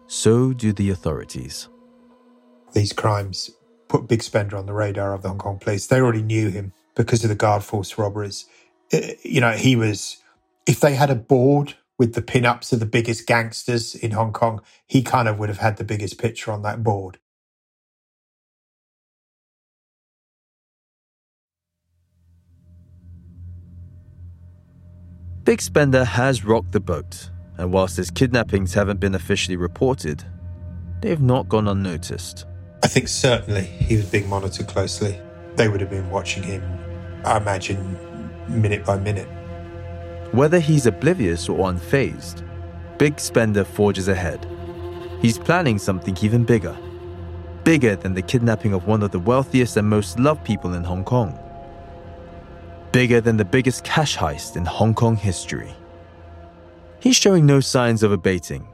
so 0.08 0.54
do 0.54 0.72
the 0.72 0.92
authorities. 0.92 1.68
These 2.72 2.94
crimes 2.94 3.52
put 3.90 4.08
Big 4.08 4.24
Spender 4.24 4.56
on 4.56 4.68
the 4.68 4.74
radar 4.74 5.14
of 5.14 5.24
the 5.24 5.28
Hong 5.28 5.40
Kong 5.40 5.60
police. 5.60 5.88
They 5.88 6.00
already 6.00 6.22
knew 6.22 6.50
him 6.50 6.72
because 6.96 7.24
of 7.24 7.30
the 7.30 7.36
guard 7.36 7.64
force 7.64 7.98
robberies. 7.98 8.46
You 9.24 9.42
know, 9.42 9.52
he 9.52 9.76
was, 9.76 10.18
if 10.66 10.80
they 10.80 10.96
had 10.96 11.10
a 11.10 11.16
board 11.16 11.74
with 11.98 12.14
the 12.14 12.22
pin-ups 12.22 12.72
of 12.72 12.80
the 12.80 12.86
biggest 12.86 13.28
gangsters 13.28 13.94
in 13.96 14.12
Hong 14.12 14.32
Kong, 14.32 14.62
he 14.88 15.02
kind 15.02 15.28
of 15.28 15.38
would 15.38 15.50
have 15.50 15.58
had 15.58 15.78
the 15.78 15.84
biggest 15.84 16.18
picture 16.18 16.52
on 16.52 16.62
that 16.62 16.84
board. 16.84 17.18
Big 25.44 25.62
Spender 25.62 26.06
has 26.06 26.46
rocked 26.46 26.74
the 26.74 26.80
boat, 26.80 27.32
and 27.58 27.74
whilst 27.74 27.98
his 27.98 28.12
kidnappings 28.12 28.76
haven't 28.76 29.00
been 29.00 29.16
officially 29.16 29.58
reported, 29.58 30.24
they 31.02 31.10
have 31.10 31.24
not 31.24 31.50
gone 31.50 31.68
unnoticed. 31.68 32.46
I 32.82 32.88
think 32.88 33.08
certainly 33.08 33.64
he 33.64 33.98
was 33.98 34.06
being 34.06 34.30
monitored 34.30 34.68
closely. 34.68 35.20
They 35.56 35.68
would 35.68 35.82
have 35.82 35.90
been 35.90 36.10
watching 36.10 36.44
him, 36.44 36.64
I 37.26 37.38
imagine, 37.38 37.98
minute 38.48 38.86
by 38.86 38.98
minute. 38.98 39.28
Whether 40.32 40.60
he's 40.60 40.86
oblivious 40.86 41.50
or 41.50 41.70
unfazed, 41.70 42.48
Big 42.98 43.20
Spender 43.20 43.64
forges 43.64 44.08
ahead. 44.08 44.48
He's 45.22 45.38
planning 45.38 45.78
something 45.78 46.18
even 46.22 46.46
bigger. 46.46 46.78
Bigger 47.64 47.96
than 47.96 48.14
the 48.14 48.22
kidnapping 48.22 48.74
of 48.74 48.88
one 48.88 49.04
of 49.04 49.12
the 49.12 49.20
wealthiest 49.20 49.76
and 49.76 49.90
most 49.90 50.20
loved 50.20 50.46
people 50.46 50.74
in 50.74 50.84
Hong 50.84 51.04
Kong. 51.04 51.38
Bigger 52.92 53.20
than 53.22 53.38
the 53.38 53.46
biggest 53.46 53.84
cash 53.84 54.18
heist 54.18 54.56
in 54.56 54.66
Hong 54.66 54.94
Kong 54.94 55.16
history. 55.16 55.76
He's 57.00 57.16
showing 57.16 57.46
no 57.46 57.60
signs 57.60 58.04
of 58.04 58.12
abating, 58.12 58.68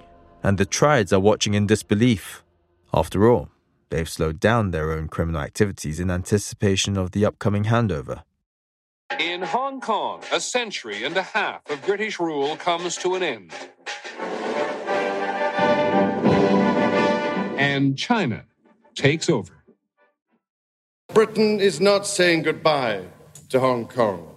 and 0.43 0.57
the 0.57 0.65
triads 0.65 1.11
are 1.11 1.19
watching 1.19 1.53
in 1.55 1.67
disbelief. 1.67 2.43
After 2.93 3.29
all, 3.29 3.49
they've 3.89 4.09
slowed 4.09 4.39
down 4.39 4.71
their 4.71 4.91
own 4.91 5.07
criminal 5.07 5.41
activities 5.41 5.99
in 5.99 6.09
anticipation 6.09 6.97
of 6.97 7.11
the 7.11 7.25
upcoming 7.25 7.65
handover. 7.65 8.23
In 9.19 9.43
Hong 9.43 9.81
Kong, 9.81 10.23
a 10.33 10.39
century 10.39 11.03
and 11.03 11.15
a 11.15 11.21
half 11.21 11.69
of 11.69 11.85
British 11.85 12.19
rule 12.19 12.57
comes 12.57 12.97
to 12.97 13.15
an 13.15 13.23
end. 13.23 13.51
And 17.57 17.97
China 17.97 18.45
takes 18.95 19.29
over. 19.29 19.53
Britain 21.13 21.59
is 21.59 21.79
not 21.79 22.07
saying 22.07 22.43
goodbye 22.43 23.05
to 23.49 23.59
Hong 23.59 23.87
Kong. 23.87 24.27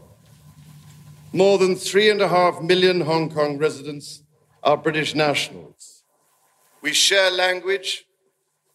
More 1.32 1.58
than 1.58 1.74
three 1.74 2.10
and 2.10 2.20
a 2.20 2.28
half 2.28 2.60
million 2.60 3.00
Hong 3.00 3.30
Kong 3.30 3.58
residents 3.58 4.22
are 4.62 4.76
British 4.76 5.14
nationals. 5.14 6.04
We 6.80 6.92
share 6.92 7.30
language 7.30 8.04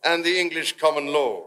and 0.04 0.24
the 0.24 0.40
English 0.40 0.78
common 0.78 1.08
law. 1.08 1.44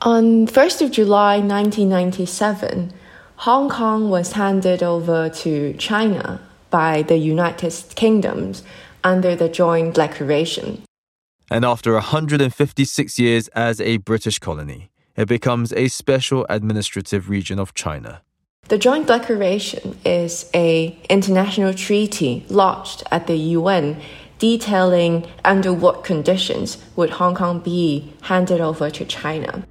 On 0.00 0.46
1st 0.46 0.82
of 0.82 0.90
July 0.90 1.38
1997, 1.38 2.92
Hong 3.36 3.68
Kong 3.68 4.10
was 4.10 4.32
handed 4.32 4.82
over 4.82 5.28
to 5.28 5.72
China 5.74 6.40
by 6.70 7.02
the 7.02 7.16
United 7.16 7.72
Kingdoms 7.94 8.62
under 9.02 9.36
the 9.36 9.48
Joint 9.48 9.94
Declaration. 9.94 10.82
And 11.50 11.64
after 11.64 11.92
156 11.92 13.18
years 13.18 13.48
as 13.48 13.80
a 13.80 13.98
British 13.98 14.38
colony, 14.38 14.90
it 15.16 15.28
becomes 15.28 15.72
a 15.72 15.88
special 15.88 16.46
administrative 16.48 17.28
region 17.28 17.58
of 17.58 17.74
China. 17.74 18.22
The 18.68 18.78
Joint 18.78 19.06
Declaration 19.06 19.98
is 20.06 20.50
a 20.54 20.98
international 21.10 21.74
treaty 21.74 22.46
lodged 22.48 23.02
at 23.10 23.26
the 23.26 23.36
UN 23.36 24.00
detailing 24.44 25.26
under 25.46 25.72
what 25.72 26.04
conditions 26.04 26.76
would 26.96 27.08
Hong 27.08 27.34
Kong 27.34 27.60
be 27.60 28.12
handed 28.20 28.60
over 28.60 28.90
to 28.90 29.02
China. 29.06 29.64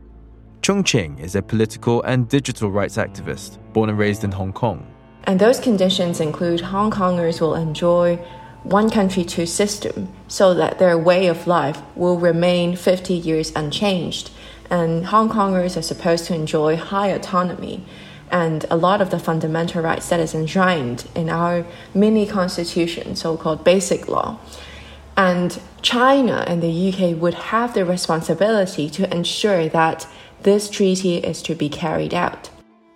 Chung 0.63 0.83
Ching 0.83 1.19
is 1.19 1.35
a 1.35 1.43
political 1.43 2.01
and 2.01 2.27
digital 2.27 2.71
rights 2.71 2.97
activist 2.97 3.59
born 3.71 3.89
and 3.91 3.99
raised 3.99 4.23
in 4.23 4.31
Hong 4.31 4.51
Kong. 4.51 4.83
And 5.25 5.39
those 5.39 5.59
conditions 5.59 6.19
include 6.19 6.59
Hong 6.59 6.89
Kongers 6.89 7.39
will 7.39 7.53
enjoy 7.53 8.15
one 8.63 8.89
country, 8.89 9.23
two 9.23 9.45
system, 9.45 10.11
so 10.27 10.55
that 10.55 10.79
their 10.79 10.97
way 10.97 11.27
of 11.27 11.45
life 11.45 11.79
will 11.95 12.17
remain 12.17 12.75
50 12.75 13.13
years 13.13 13.51
unchanged. 13.55 14.31
And 14.71 15.05
Hong 15.05 15.29
Kongers 15.29 15.77
are 15.77 15.83
supposed 15.83 16.25
to 16.25 16.33
enjoy 16.33 16.77
high 16.77 17.09
autonomy 17.09 17.85
and 18.33 18.65
a 18.71 18.75
lot 18.75 18.99
of 18.99 19.11
the 19.11 19.19
fundamental 19.19 19.81
rights 19.81 20.09
that 20.09 20.19
is 20.19 20.33
enshrined 20.33 21.07
in 21.13 21.29
our 21.29 21.63
mini 21.93 22.25
constitution, 22.25 23.15
so 23.15 23.37
called 23.37 23.63
basic 23.63 24.07
law. 24.07 24.39
And 25.15 25.61
China 25.83 26.43
and 26.47 26.61
the 26.61 26.89
UK 26.89 27.21
would 27.21 27.35
have 27.35 27.75
the 27.75 27.85
responsibility 27.85 28.89
to 28.89 29.15
ensure 29.15 29.69
that 29.69 30.07
this 30.41 30.67
treaty 30.67 31.17
is 31.17 31.43
to 31.43 31.53
be 31.53 31.69
carried 31.69 32.15
out. 32.15 32.49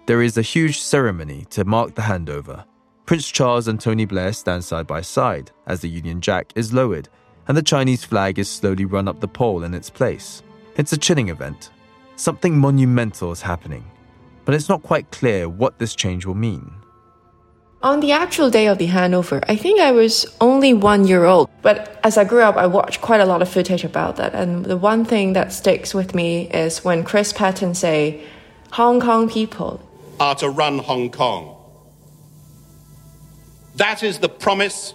There 0.08 0.24
is 0.24 0.38
a 0.38 0.42
huge 0.42 0.82
ceremony 0.82 1.46
to 1.52 1.64
mark 1.64 1.94
the 1.94 2.02
handover. 2.02 2.66
Prince 3.06 3.30
Charles 3.30 3.68
and 3.68 3.80
Tony 3.80 4.06
Blair 4.06 4.34
stand 4.34 4.66
side 4.66 4.88
by 4.88 5.02
side 5.02 5.52
as 5.68 5.82
the 5.82 5.90
Union 5.90 6.20
Jack 6.20 6.52
is 6.56 6.74
lowered 6.74 7.10
and 7.48 7.56
the 7.56 7.62
Chinese 7.62 8.04
flag 8.04 8.40
is 8.40 8.50
slowly 8.50 8.86
run 8.86 9.08
up 9.08 9.20
the 9.20 9.28
pole 9.28 9.64
in 9.64 9.76
its 9.76 9.90
place. 9.90 10.42
It's 10.78 10.94
a 10.94 10.98
chilling 10.98 11.30
event. 11.30 11.70
Something 12.16 12.58
monumental 12.58 13.32
is 13.32 13.42
happening, 13.42 13.86
but 14.48 14.56
it's 14.56 14.70
not 14.70 14.82
quite 14.82 15.12
clear 15.12 15.50
what 15.50 15.78
this 15.78 15.94
change 15.94 16.26
will 16.26 16.34
mean. 16.34 16.72
On 17.84 18.00
the 18.00 18.14
actual 18.14 18.50
day 18.50 18.68
of 18.68 18.78
the 18.78 18.88
handover, 18.88 19.44
I 19.50 19.58
think 19.58 19.82
I 19.82 19.92
was 19.92 20.26
only 20.40 20.74
one 20.74 21.06
year 21.06 21.26
old, 21.26 21.50
But 21.62 22.00
as 22.02 22.18
I 22.18 22.24
grew 22.24 22.44
up, 22.44 22.56
I 22.56 22.66
watched 22.66 23.02
quite 23.02 23.20
a 23.20 23.26
lot 23.26 23.42
of 23.42 23.50
footage 23.50 23.84
about 23.84 24.16
that. 24.16 24.34
And 24.34 24.64
the 24.64 24.78
one 24.78 25.04
thing 25.04 25.34
that 25.34 25.52
sticks 25.52 25.94
with 25.94 26.16
me 26.16 26.50
is 26.50 26.86
when 26.86 27.04
Chris 27.04 27.34
Patten 27.34 27.76
say, 27.76 28.24
Hong 28.72 29.02
Kong 29.02 29.30
people 29.30 29.82
are 30.18 30.36
to 30.36 30.50
run 30.50 30.80
Hong 30.80 31.12
Kong. 31.12 31.54
That 33.76 34.02
is 34.02 34.20
the 34.20 34.30
promise, 34.30 34.94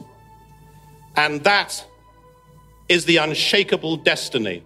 and 1.15 1.45
that 1.45 1.85
is 2.89 3.05
the 3.05 3.19
unshakable 3.19 3.99
destiny. 3.99 4.65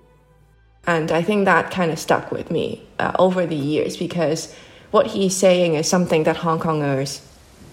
And 0.87 1.11
I 1.11 1.23
think 1.23 1.47
that 1.47 1.73
kind 1.73 1.91
of 1.91 1.99
stuck 1.99 2.31
with 2.31 2.53
me 2.53 2.87
uh, 3.01 3.11
over 3.19 3.47
the 3.47 3.57
years 3.57 3.97
because 3.97 4.55
what 4.91 5.09
he's 5.09 5.37
saying 5.37 5.75
is 5.75 5.89
something 5.89 6.25
that 6.25 6.39
Hong 6.39 6.59
Kongers 6.59 7.21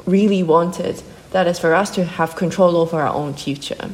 really 0.06 0.44
wanted 0.44 1.02
that 1.32 1.48
is 1.48 1.60
for 1.60 1.74
us 1.74 1.90
to 1.92 2.04
have 2.04 2.36
control 2.36 2.78
over 2.78 3.02
our 3.02 3.14
own 3.14 3.34
future. 3.34 3.90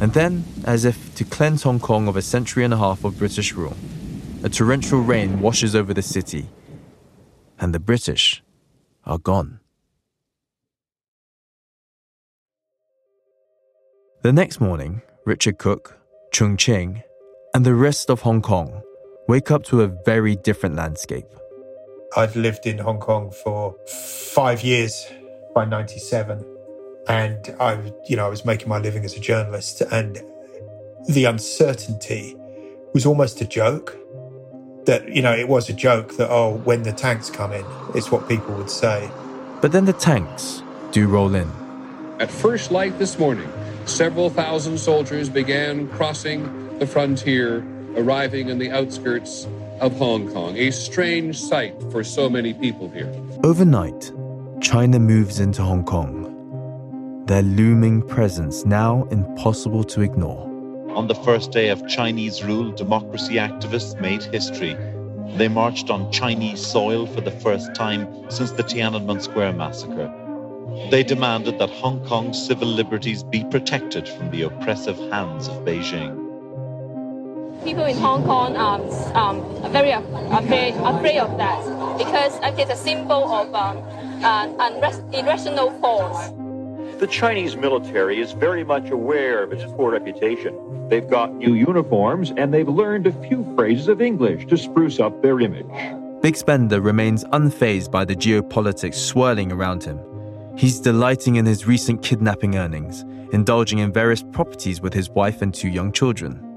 And 0.00 0.12
then, 0.12 0.44
as 0.64 0.84
if 0.84 1.14
to 1.14 1.24
cleanse 1.24 1.62
Hong 1.62 1.80
Kong 1.80 2.08
of 2.08 2.16
a 2.16 2.22
century 2.22 2.64
and 2.64 2.74
a 2.74 2.76
half 2.76 3.04
of 3.04 3.18
British 3.18 3.52
rule, 3.54 3.76
a 4.42 4.48
torrential 4.48 5.00
rain 5.00 5.40
washes 5.40 5.74
over 5.74 5.94
the 5.94 6.02
city, 6.02 6.48
and 7.58 7.74
the 7.74 7.80
British 7.80 8.42
are 9.04 9.18
gone. 9.18 9.60
The 14.22 14.32
next 14.32 14.60
morning, 14.60 15.02
Richard 15.24 15.58
Cook, 15.58 15.96
Chung 16.32 16.56
Ching, 16.56 17.02
and 17.54 17.64
the 17.64 17.74
rest 17.74 18.10
of 18.10 18.22
Hong 18.22 18.42
Kong 18.42 18.82
wake 19.28 19.50
up 19.50 19.62
to 19.64 19.82
a 19.82 19.88
very 20.04 20.36
different 20.36 20.74
landscape. 20.74 21.26
I'd 22.16 22.34
lived 22.36 22.66
in 22.66 22.78
Hong 22.78 23.00
Kong 23.00 23.30
for 23.30 23.76
five 23.86 24.62
years 24.62 25.06
by 25.54 25.64
97 25.64 26.44
and 27.08 27.56
I, 27.58 27.92
you 28.06 28.16
know, 28.16 28.26
I 28.26 28.28
was 28.28 28.44
making 28.44 28.68
my 28.68 28.78
living 28.78 29.04
as 29.04 29.16
a 29.16 29.20
journalist, 29.20 29.80
and 29.80 30.20
the 31.08 31.24
uncertainty 31.24 32.36
was 32.92 33.06
almost 33.06 33.40
a 33.40 33.46
joke. 33.46 33.96
That 34.84 35.08
you 35.08 35.22
know, 35.22 35.32
it 35.32 35.48
was 35.48 35.68
a 35.68 35.72
joke 35.72 36.16
that 36.18 36.30
oh, 36.30 36.60
when 36.64 36.82
the 36.82 36.92
tanks 36.92 37.30
come 37.30 37.52
in, 37.52 37.64
it's 37.94 38.12
what 38.12 38.28
people 38.28 38.54
would 38.54 38.70
say. 38.70 39.10
But 39.60 39.72
then 39.72 39.86
the 39.86 39.94
tanks 39.94 40.62
do 40.92 41.08
roll 41.08 41.34
in. 41.34 41.50
At 42.20 42.30
first 42.30 42.70
light 42.70 42.98
this 42.98 43.18
morning, 43.18 43.50
several 43.86 44.28
thousand 44.28 44.78
soldiers 44.78 45.28
began 45.28 45.88
crossing 45.88 46.78
the 46.78 46.86
frontier, 46.86 47.64
arriving 47.96 48.50
in 48.50 48.58
the 48.58 48.70
outskirts 48.70 49.46
of 49.80 49.96
Hong 49.98 50.32
Kong. 50.32 50.56
A 50.56 50.70
strange 50.70 51.40
sight 51.40 51.74
for 51.90 52.04
so 52.04 52.28
many 52.28 52.54
people 52.54 52.88
here. 52.88 53.12
Overnight, 53.44 54.12
China 54.60 54.98
moves 54.98 55.40
into 55.40 55.62
Hong 55.62 55.84
Kong 55.84 56.28
their 57.28 57.42
looming 57.42 58.00
presence 58.00 58.64
now 58.64 59.04
impossible 59.10 59.84
to 59.84 60.00
ignore. 60.00 60.46
On 60.96 61.08
the 61.08 61.14
first 61.14 61.52
day 61.52 61.68
of 61.68 61.86
Chinese 61.86 62.42
rule, 62.42 62.72
democracy 62.72 63.34
activists 63.34 64.00
made 64.00 64.22
history. 64.22 64.74
They 65.36 65.48
marched 65.48 65.90
on 65.90 66.10
Chinese 66.10 66.66
soil 66.66 67.06
for 67.06 67.20
the 67.20 67.30
first 67.30 67.74
time 67.74 68.08
since 68.30 68.52
the 68.52 68.62
Tiananmen 68.62 69.20
Square 69.20 69.52
massacre. 69.52 70.10
They 70.90 71.02
demanded 71.02 71.58
that 71.58 71.68
Hong 71.68 72.02
Kong's 72.06 72.42
civil 72.46 72.68
liberties 72.68 73.22
be 73.22 73.44
protected 73.44 74.08
from 74.08 74.30
the 74.30 74.42
oppressive 74.42 74.96
hands 75.12 75.48
of 75.48 75.66
Beijing. 75.66 76.27
People 77.68 77.84
in 77.84 77.98
Hong 77.98 78.24
Kong 78.24 78.56
are 78.56 78.80
um, 79.14 79.42
very 79.72 79.90
afraid, 79.90 80.74
afraid 80.76 81.18
of 81.18 81.36
that 81.36 81.98
because 81.98 82.40
it's 82.58 82.70
a 82.70 82.74
symbol 82.74 83.30
of 83.30 83.54
um, 83.54 83.76
an 84.58 84.82
irrational 85.12 85.70
force. 85.72 86.30
The 86.98 87.06
Chinese 87.06 87.58
military 87.58 88.22
is 88.22 88.32
very 88.32 88.64
much 88.64 88.88
aware 88.88 89.42
of 89.42 89.52
its 89.52 89.64
poor 89.72 89.92
reputation. 89.92 90.88
They've 90.88 91.06
got 91.06 91.34
new 91.34 91.52
uniforms 91.52 92.32
and 92.38 92.54
they've 92.54 92.66
learned 92.66 93.06
a 93.06 93.12
few 93.28 93.44
phrases 93.54 93.88
of 93.88 94.00
English 94.00 94.46
to 94.46 94.56
spruce 94.56 94.98
up 94.98 95.20
their 95.20 95.38
image. 95.38 95.68
Big 96.22 96.36
Spender 96.36 96.80
remains 96.80 97.24
unfazed 97.24 97.90
by 97.90 98.06
the 98.06 98.16
geopolitics 98.16 98.94
swirling 98.94 99.52
around 99.52 99.84
him. 99.84 100.00
He's 100.56 100.80
delighting 100.80 101.36
in 101.36 101.44
his 101.44 101.66
recent 101.66 102.02
kidnapping 102.02 102.56
earnings, 102.56 103.04
indulging 103.34 103.80
in 103.80 103.92
various 103.92 104.22
properties 104.22 104.80
with 104.80 104.94
his 104.94 105.10
wife 105.10 105.42
and 105.42 105.52
two 105.52 105.68
young 105.68 105.92
children. 105.92 106.47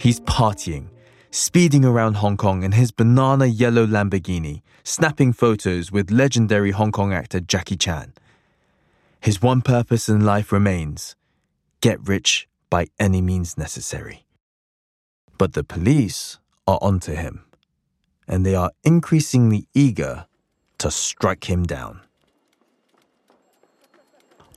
He's 0.00 0.20
partying, 0.20 0.86
speeding 1.30 1.84
around 1.84 2.14
Hong 2.14 2.36
Kong 2.36 2.62
in 2.62 2.72
his 2.72 2.90
banana 2.90 3.46
yellow 3.46 3.86
Lamborghini, 3.86 4.62
snapping 4.82 5.32
photos 5.32 5.92
with 5.92 6.10
legendary 6.10 6.72
Hong 6.72 6.90
Kong 6.90 7.12
actor 7.12 7.40
Jackie 7.40 7.76
Chan 7.76 8.12
his 9.20 9.42
one 9.42 9.60
purpose 9.60 10.08
in 10.08 10.24
life 10.24 10.50
remains 10.50 11.14
get 11.80 12.00
rich 12.06 12.48
by 12.70 12.86
any 12.98 13.20
means 13.20 13.58
necessary. 13.58 14.24
But 15.36 15.52
the 15.52 15.64
police 15.64 16.38
are 16.66 16.78
onto 16.80 17.14
him, 17.14 17.44
and 18.26 18.44
they 18.44 18.54
are 18.54 18.72
increasingly 18.82 19.66
eager 19.74 20.26
to 20.78 20.90
strike 20.90 21.50
him 21.50 21.64
down. 21.64 22.00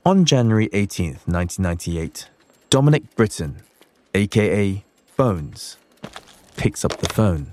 On 0.06 0.24
January 0.24 0.68
18th, 0.68 1.26
1998, 1.26 2.28
Dominic 2.70 3.16
Britton, 3.16 3.62
aka 4.14 4.84
Bones, 5.16 5.76
picks 6.56 6.84
up 6.84 6.96
the 6.96 7.08
phone. 7.08 7.52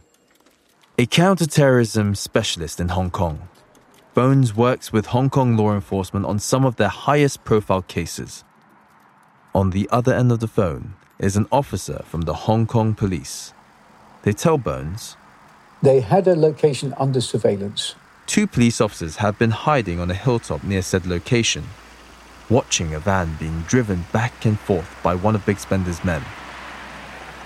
A 0.97 1.05
counterterrorism 1.05 2.15
specialist 2.15 2.79
in 2.79 2.89
Hong 2.89 3.11
Kong 3.11 3.49
Bones 4.15 4.55
works 4.55 4.91
with 4.91 5.07
Hong 5.07 5.29
Kong 5.29 5.55
law 5.55 5.71
enforcement 5.71 6.25
on 6.25 6.39
some 6.39 6.65
of 6.65 6.77
their 6.77 6.87
highest 6.87 7.43
profile 7.43 7.83
cases. 7.83 8.43
On 9.53 9.69
the 9.69 9.87
other 9.91 10.11
end 10.11 10.31
of 10.31 10.39
the 10.39 10.47
phone 10.47 10.95
is 11.19 11.37
an 11.37 11.45
officer 11.51 12.01
from 12.05 12.21
the 12.21 12.33
Hong 12.33 12.65
Kong 12.65 12.95
police. 12.95 13.53
They 14.23 14.33
tell 14.33 14.57
Bones 14.57 15.15
they 15.83 15.99
had 15.99 16.27
a 16.27 16.35
location 16.35 16.95
under 16.97 17.21
surveillance. 17.21 17.93
Two 18.25 18.47
police 18.47 18.81
officers 18.81 19.17
have 19.17 19.37
been 19.37 19.51
hiding 19.51 19.99
on 19.99 20.09
a 20.09 20.15
hilltop 20.15 20.63
near 20.63 20.81
said 20.81 21.05
location, 21.05 21.65
watching 22.49 22.95
a 22.95 22.99
van 22.99 23.35
being 23.39 23.61
driven 23.61 24.05
back 24.11 24.45
and 24.45 24.59
forth 24.59 24.97
by 25.03 25.13
one 25.13 25.35
of 25.35 25.45
Big 25.45 25.59
Spender's 25.59 26.03
men. 26.03 26.23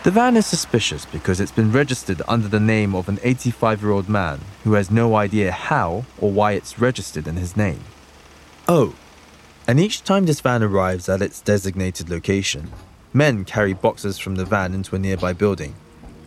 The 0.06 0.12
van 0.12 0.38
is 0.38 0.46
suspicious 0.46 1.04
because 1.04 1.42
it's 1.42 1.52
been 1.52 1.72
registered 1.72 2.22
under 2.28 2.48
the 2.48 2.60
name 2.60 2.94
of 2.94 3.10
an 3.10 3.18
85 3.24 3.82
year 3.82 3.90
old 3.90 4.08
man 4.08 4.40
who 4.64 4.74
has 4.74 4.92
no 4.92 5.16
idea 5.16 5.52
how 5.52 6.06
or 6.20 6.32
why 6.32 6.52
it's 6.52 6.78
registered 6.78 7.28
in 7.28 7.38
his 7.38 7.58
name. 7.58 7.80
Oh, 8.68 8.94
and 9.68 9.80
each 9.80 10.04
time 10.04 10.28
this 10.28 10.42
van 10.42 10.62
arrives 10.62 11.10
at 11.10 11.24
its 11.24 11.42
designated 11.42 12.08
location, 12.08 12.72
men 13.14 13.46
carry 13.46 13.74
boxes 13.74 14.20
from 14.20 14.36
the 14.36 14.46
van 14.46 14.76
into 14.76 14.96
a 14.96 15.00
nearby 15.00 15.34
building, 15.34 15.74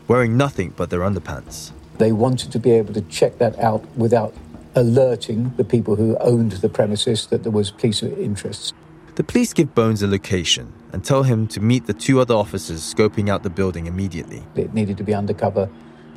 wearing 0.08 0.36
nothing 0.36 0.74
but 0.76 0.90
their 0.90 1.02
underpants. 1.02 1.70
They 1.98 2.10
wanted 2.10 2.50
to 2.50 2.58
be 2.58 2.72
able 2.72 2.94
to 2.94 3.02
check 3.02 3.38
that 3.38 3.56
out 3.60 3.86
without 3.96 4.34
alerting 4.74 5.52
the 5.56 5.62
people 5.62 5.94
who 5.94 6.16
owned 6.16 6.50
the 6.50 6.68
premises 6.68 7.28
that 7.28 7.44
there 7.44 7.52
was 7.52 7.70
police 7.70 8.02
interests. 8.02 8.72
The 9.18 9.24
police 9.24 9.52
give 9.52 9.74
Bones 9.74 10.00
a 10.00 10.07
location 10.07 10.72
and 10.92 11.04
tell 11.04 11.24
him 11.24 11.48
to 11.48 11.59
meet 11.59 11.87
the 11.87 11.92
two 11.92 12.20
other 12.20 12.35
officers 12.35 12.83
scoping 12.83 13.28
out 13.28 13.42
the 13.42 13.50
building 13.50 13.87
immediately. 13.87 14.44
It 14.54 14.72
needed 14.74 14.96
to 14.98 15.02
be 15.02 15.12
undercover, 15.12 15.68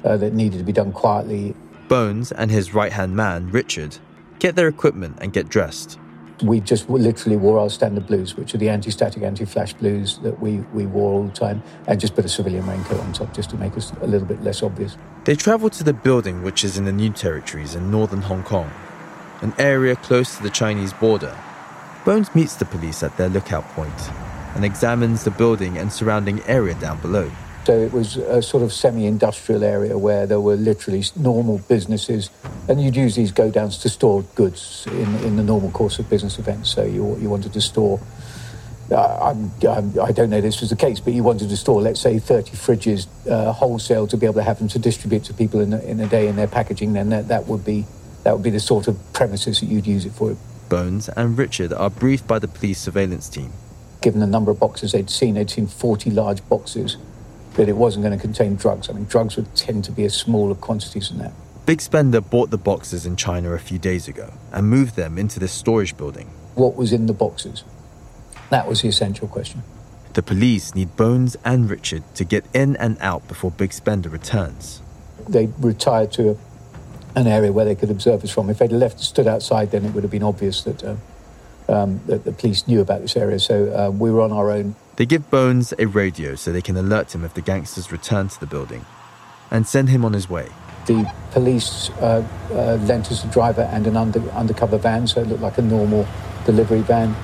uh, 0.03 0.17
that 0.17 0.35
needed 0.35 0.59
to 0.59 0.63
be 0.63 0.71
done 0.71 0.91
quietly. 0.91 1.55
Bones 1.87 2.31
and 2.31 2.51
his 2.51 2.75
right 2.75 2.91
hand 2.91 3.15
man, 3.15 3.49
Richard, 3.49 3.97
get 4.37 4.55
their 4.55 4.67
equipment 4.67 5.17
and 5.19 5.33
get 5.33 5.49
dressed. 5.49 5.97
We 6.43 6.59
just 6.59 6.91
literally 6.91 7.37
wore 7.37 7.57
our 7.57 7.71
standard 7.71 8.05
blues, 8.05 8.37
which 8.37 8.53
are 8.53 8.59
the 8.59 8.69
anti 8.69 8.91
static, 8.91 9.23
anti 9.23 9.45
flash 9.45 9.73
blues 9.73 10.19
that 10.19 10.39
we, 10.39 10.57
we 10.71 10.85
wore 10.85 11.11
all 11.13 11.23
the 11.23 11.33
time, 11.33 11.63
and 11.87 11.99
just 11.99 12.13
put 12.13 12.25
a 12.25 12.29
civilian 12.29 12.67
raincoat 12.67 12.99
on 12.99 13.13
top 13.13 13.33
just 13.33 13.49
to 13.49 13.57
make 13.57 13.75
us 13.75 13.91
a 14.01 14.05
little 14.05 14.27
bit 14.27 14.43
less 14.43 14.61
obvious. 14.61 14.95
They 15.23 15.35
travel 15.35 15.71
to 15.71 15.83
the 15.83 15.93
building, 15.93 16.43
which 16.43 16.63
is 16.63 16.77
in 16.77 16.85
the 16.85 16.91
New 16.91 17.09
Territories 17.09 17.73
in 17.73 17.89
northern 17.89 18.21
Hong 18.21 18.43
Kong, 18.43 18.69
an 19.41 19.55
area 19.57 19.95
close 19.95 20.37
to 20.37 20.43
the 20.43 20.51
Chinese 20.51 20.93
border 20.93 21.35
Bones 22.03 22.33
meets 22.33 22.55
the 22.55 22.65
police 22.65 23.03
at 23.03 23.15
their 23.17 23.29
lookout 23.29 23.63
point 23.69 24.09
and 24.55 24.65
examines 24.65 25.23
the 25.23 25.29
building 25.29 25.77
and 25.77 25.93
surrounding 25.93 26.41
area 26.43 26.73
down 26.75 26.99
below. 26.99 27.31
So 27.65 27.73
it 27.77 27.93
was 27.93 28.17
a 28.17 28.41
sort 28.41 28.63
of 28.63 28.73
semi 28.73 29.05
industrial 29.05 29.63
area 29.63 29.95
where 29.95 30.25
there 30.25 30.41
were 30.41 30.55
literally 30.55 31.03
normal 31.15 31.59
businesses, 31.59 32.31
and 32.67 32.81
you'd 32.81 32.95
use 32.95 33.15
these 33.15 33.31
go 33.31 33.51
downs 33.51 33.77
to 33.79 33.89
store 33.89 34.23
goods 34.33 34.87
in, 34.87 35.15
in 35.17 35.35
the 35.35 35.43
normal 35.43 35.69
course 35.69 35.99
of 35.99 36.09
business 36.09 36.39
events. 36.39 36.71
So 36.71 36.83
you, 36.83 37.15
you 37.19 37.29
wanted 37.29 37.53
to 37.53 37.61
store, 37.61 37.99
uh, 38.89 39.19
I'm, 39.21 39.51
I'm, 39.69 39.99
I 39.99 40.11
do 40.11 40.23
not 40.23 40.29
know 40.29 40.41
this 40.41 40.59
was 40.59 40.71
the 40.71 40.75
case, 40.75 40.99
but 40.99 41.13
you 41.13 41.21
wanted 41.21 41.49
to 41.49 41.57
store, 41.57 41.83
let's 41.83 42.01
say, 42.01 42.17
30 42.17 42.51
fridges 42.53 43.07
uh, 43.29 43.53
wholesale 43.53 44.07
to 44.07 44.17
be 44.17 44.25
able 44.25 44.35
to 44.35 44.43
have 44.43 44.57
them 44.57 44.67
to 44.69 44.79
distribute 44.79 45.23
to 45.25 45.35
people 45.35 45.59
in 45.59 45.71
a, 45.71 45.79
in 45.81 45.99
a 45.99 46.07
day 46.07 46.27
in 46.27 46.35
their 46.35 46.47
packaging, 46.47 46.93
then 46.93 47.09
that, 47.09 47.27
that, 47.27 47.45
would 47.45 47.63
be, 47.63 47.85
that 48.23 48.33
would 48.33 48.43
be 48.43 48.49
the 48.49 48.59
sort 48.59 48.87
of 48.87 48.97
premises 49.13 49.59
that 49.59 49.67
you'd 49.67 49.85
use 49.85 50.03
it 50.03 50.13
for. 50.13 50.35
Bones 50.71 51.09
and 51.09 51.37
Richard 51.37 51.73
are 51.73 51.89
briefed 51.89 52.25
by 52.25 52.39
the 52.39 52.47
police 52.47 52.79
surveillance 52.79 53.27
team. 53.27 53.51
Given 53.99 54.21
the 54.21 54.25
number 54.25 54.51
of 54.51 54.59
boxes 54.61 54.93
they'd 54.93 55.09
seen, 55.09 55.33
they'd 55.33 55.49
seen 55.49 55.67
40 55.67 56.11
large 56.11 56.47
boxes, 56.47 56.95
that 57.55 57.67
it 57.67 57.75
wasn't 57.75 58.05
going 58.05 58.17
to 58.17 58.21
contain 58.21 58.55
drugs. 58.55 58.89
I 58.89 58.93
mean, 58.93 59.03
drugs 59.03 59.35
would 59.35 59.53
tend 59.53 59.83
to 59.83 59.91
be 59.91 60.05
as 60.05 60.15
smaller 60.15 60.55
quantities 60.55 61.09
than 61.09 61.17
that. 61.17 61.33
Big 61.65 61.81
Spender 61.81 62.21
bought 62.21 62.51
the 62.51 62.57
boxes 62.57 63.05
in 63.05 63.17
China 63.17 63.51
a 63.51 63.59
few 63.59 63.79
days 63.79 64.07
ago 64.07 64.31
and 64.53 64.69
moved 64.69 64.95
them 64.95 65.17
into 65.17 65.41
this 65.41 65.51
storage 65.51 65.97
building. 65.97 66.27
What 66.55 66.77
was 66.77 66.93
in 66.93 67.05
the 67.05 67.13
boxes? 67.13 67.65
That 68.49 68.65
was 68.65 68.81
the 68.81 68.87
essential 68.87 69.27
question. 69.27 69.63
The 70.13 70.23
police 70.23 70.73
need 70.73 70.95
Bones 70.95 71.35
and 71.43 71.69
Richard 71.69 72.03
to 72.15 72.23
get 72.23 72.45
in 72.53 72.77
and 72.77 72.97
out 73.01 73.27
before 73.27 73.51
Big 73.51 73.73
Spender 73.73 74.07
returns. 74.07 74.81
They 75.27 75.47
retired 75.59 76.13
to 76.13 76.39
an 77.15 77.27
area 77.27 77.51
where 77.51 77.65
they 77.65 77.75
could 77.75 77.89
observe 77.89 78.23
us 78.23 78.31
from. 78.31 78.49
If 78.49 78.59
they'd 78.59 78.71
left, 78.71 78.99
stood 78.99 79.27
outside, 79.27 79.71
then 79.71 79.85
it 79.85 79.93
would 79.93 80.03
have 80.03 80.11
been 80.11 80.23
obvious 80.23 80.63
that, 80.63 80.83
uh, 80.83 80.95
um, 81.67 82.01
that 82.07 82.23
the 82.23 82.31
police 82.31 82.67
knew 82.67 82.81
about 82.81 83.01
this 83.01 83.15
area. 83.15 83.39
So 83.39 83.73
uh, 83.73 83.89
we 83.91 84.11
were 84.11 84.21
on 84.21 84.31
our 84.31 84.51
own. 84.51 84.75
They 84.95 85.05
give 85.05 85.29
Bones 85.29 85.73
a 85.79 85.85
radio 85.85 86.35
so 86.35 86.51
they 86.51 86.61
can 86.61 86.77
alert 86.77 87.13
him 87.15 87.25
if 87.25 87.33
the 87.33 87.41
gangsters 87.41 87.91
return 87.91 88.29
to 88.29 88.39
the 88.39 88.45
building 88.45 88.85
and 89.49 89.67
send 89.67 89.89
him 89.89 90.05
on 90.05 90.13
his 90.13 90.29
way. 90.29 90.47
The 90.87 91.11
police 91.31 91.89
uh, 92.01 92.25
uh, 92.51 92.77
lent 92.85 93.11
us 93.11 93.23
a 93.23 93.27
driver 93.27 93.61
and 93.61 93.85
an 93.85 93.95
under, 93.95 94.19
undercover 94.31 94.77
van, 94.77 95.05
so 95.05 95.21
it 95.21 95.27
looked 95.27 95.41
like 95.41 95.57
a 95.57 95.61
normal 95.61 96.07
delivery 96.45 96.81
van. 96.81 97.15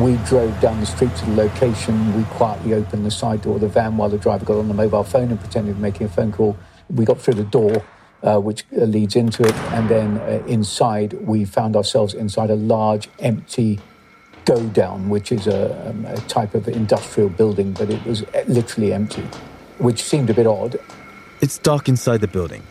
We 0.00 0.16
drove 0.24 0.58
down 0.60 0.80
the 0.80 0.86
street 0.86 1.14
to 1.16 1.26
the 1.26 1.34
location. 1.36 2.16
We 2.16 2.24
quietly 2.24 2.74
opened 2.74 3.06
the 3.06 3.10
side 3.10 3.42
door 3.42 3.56
of 3.56 3.60
the 3.60 3.68
van 3.68 3.96
while 3.96 4.08
the 4.08 4.18
driver 4.18 4.44
got 4.44 4.56
on 4.56 4.66
the 4.66 4.74
mobile 4.74 5.04
phone 5.04 5.30
and 5.30 5.38
pretended 5.38 5.72
to 5.72 5.74
be 5.76 5.82
making 5.82 6.06
a 6.06 6.10
phone 6.10 6.32
call. 6.32 6.56
We 6.90 7.04
got 7.04 7.20
through 7.20 7.34
the 7.34 7.44
door, 7.44 7.84
uh, 8.24 8.40
which 8.40 8.64
leads 8.72 9.14
into 9.14 9.44
it, 9.44 9.54
and 9.72 9.88
then 9.88 10.18
uh, 10.18 10.42
inside 10.46 11.12
we 11.26 11.44
found 11.44 11.76
ourselves 11.76 12.14
inside 12.14 12.50
a 12.50 12.56
large 12.56 13.08
empty 13.18 13.78
go 14.44 14.62
down, 14.68 15.08
which 15.08 15.32
is 15.32 15.46
a, 15.46 15.88
um, 15.88 16.04
a 16.06 16.16
type 16.22 16.54
of 16.54 16.68
industrial 16.68 17.28
building, 17.28 17.72
but 17.72 17.90
it 17.90 18.04
was 18.04 18.22
uh, 18.22 18.44
literally 18.48 18.92
empty, 18.92 19.22
which 19.78 20.02
seemed 20.02 20.30
a 20.30 20.34
bit 20.34 20.46
odd. 20.46 20.78
It's 21.40 21.58
dark 21.58 21.88
inside 21.88 22.20
the 22.20 22.28
building, 22.28 22.62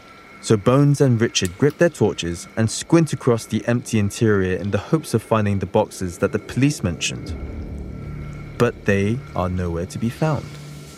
so 0.41 0.57
Bones 0.57 0.99
and 1.01 1.21
Richard 1.21 1.57
grip 1.57 1.77
their 1.77 1.89
torches 1.89 2.47
and 2.57 2.69
squint 2.69 3.13
across 3.13 3.45
the 3.45 3.65
empty 3.65 3.97
interior 3.97 4.57
in 4.57 4.71
the 4.71 4.77
hopes 4.77 5.13
of 5.13 5.23
finding 5.23 5.59
the 5.59 5.65
boxes 5.65 6.17
that 6.17 6.31
the 6.31 6.39
police 6.39 6.83
mentioned. 6.83 7.33
But 8.57 8.85
they 8.85 9.19
are 9.35 9.49
nowhere 9.49 9.85
to 9.85 9.97
be 9.97 10.09
found. 10.09 10.45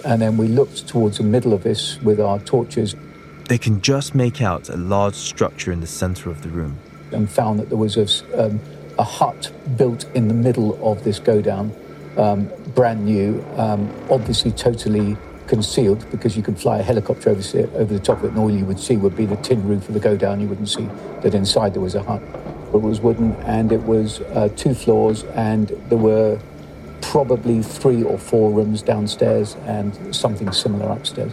And 0.03 0.21
then 0.21 0.37
we 0.37 0.47
looked 0.47 0.87
towards 0.87 1.17
the 1.17 1.23
middle 1.23 1.53
of 1.53 1.63
this 1.63 1.99
with 2.01 2.19
our 2.19 2.39
torches. 2.39 2.95
They 3.47 3.57
can 3.59 3.81
just 3.81 4.15
make 4.15 4.41
out 4.41 4.69
a 4.69 4.77
large 4.77 5.13
structure 5.13 5.71
in 5.71 5.79
the 5.79 5.87
center 5.87 6.31
of 6.31 6.41
the 6.41 6.49
room. 6.49 6.79
And 7.11 7.29
found 7.29 7.59
that 7.59 7.69
there 7.69 7.77
was 7.77 7.95
a, 7.95 8.07
um, 8.43 8.59
a 8.97 9.03
hut 9.03 9.51
built 9.77 10.05
in 10.15 10.27
the 10.27 10.33
middle 10.33 10.79
of 10.83 11.03
this 11.03 11.19
go 11.19 11.41
down, 11.41 11.71
um, 12.17 12.49
brand 12.73 13.05
new, 13.05 13.45
um, 13.57 13.93
obviously 14.09 14.51
totally 14.51 15.15
concealed 15.45 16.09
because 16.09 16.35
you 16.35 16.41
could 16.41 16.57
fly 16.57 16.79
a 16.79 16.83
helicopter 16.83 17.29
over, 17.29 17.41
over 17.75 17.93
the 17.93 17.99
top 17.99 18.17
of 18.19 18.25
it, 18.25 18.27
and 18.29 18.39
all 18.39 18.49
you 18.49 18.65
would 18.65 18.79
see 18.79 18.97
would 18.97 19.15
be 19.15 19.27
the 19.27 19.35
tin 19.37 19.67
roof 19.67 19.87
of 19.87 19.93
the 19.93 19.99
go 19.99 20.17
down. 20.17 20.41
You 20.41 20.47
wouldn't 20.47 20.69
see 20.69 20.89
that 21.21 21.35
inside 21.35 21.75
there 21.75 21.81
was 21.81 21.93
a 21.93 22.01
hut. 22.01 22.23
It 22.73 22.81
was 22.81 22.99
wooden 22.99 23.33
and 23.43 23.71
it 23.71 23.83
was 23.83 24.21
uh, 24.21 24.49
two 24.55 24.73
floors, 24.73 25.23
and 25.35 25.69
there 25.89 25.99
were 25.99 26.39
probably 27.01 27.61
three 27.61 28.01
or 28.01 28.17
four 28.17 28.51
rooms 28.51 28.81
downstairs 28.81 29.55
and 29.65 30.15
something 30.15 30.51
similar 30.51 30.91
upstairs. 30.91 31.31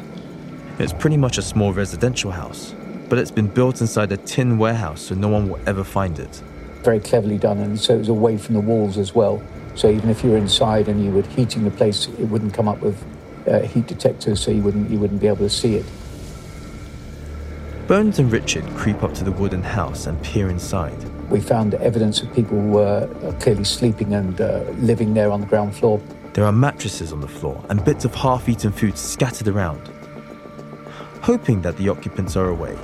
It's 0.79 0.93
pretty 0.93 1.19
much 1.19 1.37
a 1.37 1.43
small 1.43 1.73
residential 1.73 2.31
house, 2.31 2.75
but 3.09 3.19
it's 3.19 3.31
been 3.31 3.47
built 3.47 3.83
inside 3.83 4.11
a 4.11 4.17
tin 4.17 4.57
warehouse 4.57 5.03
so 5.03 5.15
no 5.15 5.29
one 5.29 5.49
will 5.49 5.61
ever 5.67 5.85
find 5.85 6.19
it. 6.19 6.43
Very 6.83 6.99
cleverly 6.99 7.37
done, 7.37 7.59
and 7.59 7.79
so 7.79 7.95
it 7.95 7.99
was 7.99 8.09
away 8.09 8.39
from 8.39 8.55
the 8.55 8.61
walls 8.61 8.97
as 8.97 9.15
well. 9.15 9.43
So 9.75 9.91
even 9.91 10.09
if 10.09 10.25
you 10.25 10.31
were 10.31 10.39
inside 10.39 10.89
and 10.89 11.05
you 11.05 11.11
were 11.11 11.23
heating 11.23 11.65
the 11.65 11.71
place, 11.71 12.07
it 12.07 12.25
wouldn't 12.25 12.55
come 12.55 12.69
up 12.69 12.81
with 12.81 13.05
uh, 13.47 13.61
heat 13.61 13.87
detectors, 13.87 14.41
so 14.41 14.51
you 14.51 14.63
wouldn't 14.63 14.91
you 14.91 14.99
wouldn't 14.99 15.21
be 15.21 15.27
able 15.27 15.39
to 15.39 15.51
see 15.51 15.77
it. 15.77 15.85
Burns 17.87 18.19
and 18.19 18.33
Richard 18.33 18.65
creep 18.75 19.03
up 19.03 19.13
to 19.15 19.25
the 19.25 19.33
wooden 19.33 19.63
house 19.63 20.07
and 20.07 20.21
peer 20.23 20.49
inside. 20.49 20.97
We 21.31 21.41
found 21.41 21.75
evidence 21.75 22.23
of 22.23 22.33
people 22.33 22.59
were 22.59 23.09
uh, 23.23 23.33
clearly 23.41 23.65
sleeping 23.65 24.15
and 24.15 24.41
uh, 24.41 24.61
living 24.79 25.13
there 25.13 25.31
on 25.31 25.43
the 25.43 25.47
ground 25.47 25.77
floor. 25.77 26.01
There 26.33 26.45
are 26.45 26.53
mattresses 26.53 27.13
on 27.13 27.21
the 27.21 27.29
floor 27.29 27.63
and 27.69 27.85
bits 27.85 28.07
of 28.07 28.15
half 28.15 28.49
eaten 28.49 28.73
food 28.73 28.97
scattered 28.97 29.49
around. 29.49 29.91
Hoping 31.23 31.63
that 31.63 31.77
the 31.77 31.89
occupants 31.89 32.35
are 32.35 32.49
away, 32.49 32.77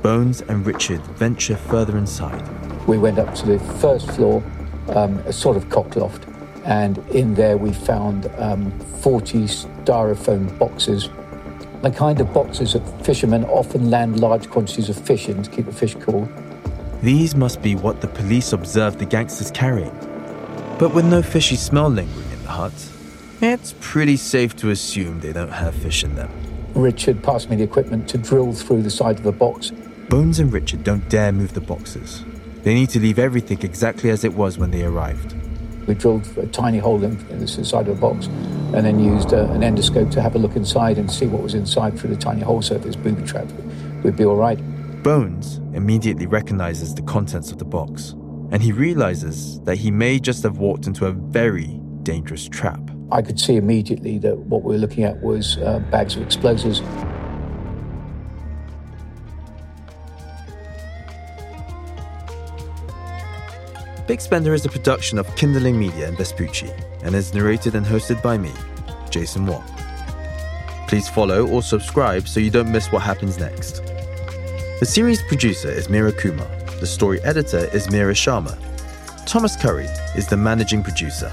Bones 0.00 0.40
and 0.42 0.64
Richard 0.64 1.00
venture 1.18 1.56
further 1.56 1.98
inside. 1.98 2.40
We 2.86 2.96
went 2.96 3.18
up 3.18 3.34
to 3.34 3.46
the 3.46 3.58
first 3.80 4.08
floor, 4.12 4.40
um, 4.90 5.18
a 5.26 5.32
sort 5.32 5.56
of 5.56 5.68
cock 5.68 5.96
loft, 5.96 6.28
and 6.64 6.98
in 7.08 7.34
there 7.34 7.56
we 7.56 7.72
found 7.72 8.30
um, 8.38 8.70
40 9.00 9.46
styrofoam 9.46 10.56
boxes, 10.60 11.08
the 11.82 11.90
kind 11.90 12.20
of 12.20 12.32
boxes 12.32 12.74
that 12.74 13.04
fishermen 13.04 13.44
often 13.46 13.90
land 13.90 14.20
large 14.20 14.48
quantities 14.48 14.88
of 14.88 14.96
fish 14.96 15.28
in 15.28 15.42
to 15.42 15.50
keep 15.50 15.66
the 15.66 15.72
fish 15.72 15.96
cool. 15.96 16.28
These 17.02 17.34
must 17.34 17.62
be 17.62 17.74
what 17.74 18.00
the 18.00 18.06
police 18.06 18.52
observed 18.52 19.00
the 19.00 19.06
gangsters 19.06 19.50
carrying. 19.50 19.90
But 20.78 20.94
with 20.94 21.04
no 21.04 21.20
fishy 21.20 21.56
smell 21.56 21.90
lingering 21.90 22.30
in 22.30 22.42
the 22.44 22.48
hut, 22.50 22.92
it's 23.40 23.74
pretty 23.80 24.16
safe 24.16 24.54
to 24.56 24.70
assume 24.70 25.18
they 25.18 25.32
don't 25.32 25.50
have 25.50 25.74
fish 25.74 26.04
in 26.04 26.14
them. 26.14 26.30
Richard 26.76 27.22
passed 27.22 27.48
me 27.48 27.56
the 27.56 27.64
equipment 27.64 28.06
to 28.10 28.18
drill 28.18 28.52
through 28.52 28.82
the 28.82 28.90
side 28.90 29.16
of 29.16 29.22
the 29.22 29.32
box. 29.32 29.70
Bones 30.10 30.38
and 30.40 30.52
Richard 30.52 30.84
don't 30.84 31.08
dare 31.08 31.32
move 31.32 31.54
the 31.54 31.60
boxes. 31.60 32.22
They 32.64 32.74
need 32.74 32.90
to 32.90 33.00
leave 33.00 33.18
everything 33.18 33.62
exactly 33.62 34.10
as 34.10 34.24
it 34.24 34.34
was 34.34 34.58
when 34.58 34.70
they 34.70 34.84
arrived. 34.84 35.34
We 35.86 35.94
drilled 35.94 36.26
a 36.36 36.46
tiny 36.46 36.78
hole 36.78 37.02
in, 37.02 37.18
in 37.30 37.38
the 37.38 37.48
side 37.48 37.88
of 37.88 37.94
the 37.94 38.00
box 38.00 38.26
and 38.26 38.84
then 38.84 38.98
used 38.98 39.32
uh, 39.32 39.46
an 39.52 39.62
endoscope 39.62 40.10
to 40.10 40.20
have 40.20 40.34
a 40.34 40.38
look 40.38 40.54
inside 40.54 40.98
and 40.98 41.10
see 41.10 41.26
what 41.26 41.42
was 41.42 41.54
inside 41.54 41.98
through 41.98 42.10
the 42.10 42.20
tiny 42.20 42.42
hole 42.42 42.60
so 42.60 42.74
if 42.74 42.82
there's 42.82 42.96
booby 42.96 43.22
trapped, 43.22 43.52
we'd 44.02 44.16
be 44.16 44.26
all 44.26 44.36
right. 44.36 44.58
Bones 45.02 45.58
immediately 45.72 46.26
recognizes 46.26 46.94
the 46.94 47.02
contents 47.02 47.50
of 47.50 47.58
the 47.58 47.64
box 47.64 48.10
and 48.50 48.62
he 48.62 48.72
realizes 48.72 49.60
that 49.60 49.76
he 49.76 49.90
may 49.90 50.18
just 50.18 50.42
have 50.42 50.58
walked 50.58 50.86
into 50.86 51.06
a 51.06 51.12
very 51.12 51.80
dangerous 52.02 52.46
trap. 52.48 52.90
I 53.10 53.22
could 53.22 53.38
see 53.38 53.56
immediately 53.56 54.18
that 54.18 54.36
what 54.36 54.62
we 54.62 54.74
were 54.74 54.80
looking 54.80 55.04
at 55.04 55.22
was 55.22 55.58
uh, 55.58 55.78
bags 55.90 56.16
of 56.16 56.22
explosives. 56.22 56.80
Big 64.06 64.20
Spender 64.20 64.54
is 64.54 64.64
a 64.64 64.68
production 64.68 65.18
of 65.18 65.34
Kindling 65.36 65.78
Media 65.78 66.08
and 66.08 66.16
Vespucci 66.16 66.70
and 67.02 67.14
is 67.14 67.34
narrated 67.34 67.74
and 67.74 67.84
hosted 67.84 68.22
by 68.22 68.38
me, 68.38 68.52
Jason 69.10 69.46
Watt. 69.46 69.66
Please 70.88 71.08
follow 71.08 71.46
or 71.46 71.62
subscribe 71.62 72.28
so 72.28 72.38
you 72.38 72.50
don't 72.50 72.70
miss 72.70 72.92
what 72.92 73.02
happens 73.02 73.38
next. 73.38 73.82
The 74.78 74.86
series 74.86 75.22
producer 75.22 75.68
is 75.68 75.88
Mira 75.88 76.12
Kumar. 76.12 76.46
The 76.80 76.86
story 76.86 77.20
editor 77.22 77.68
is 77.72 77.90
Mira 77.90 78.14
Sharma. 78.14 78.56
Thomas 79.26 79.56
Curry 79.56 79.88
is 80.14 80.28
the 80.28 80.36
managing 80.36 80.82
producer. 80.84 81.32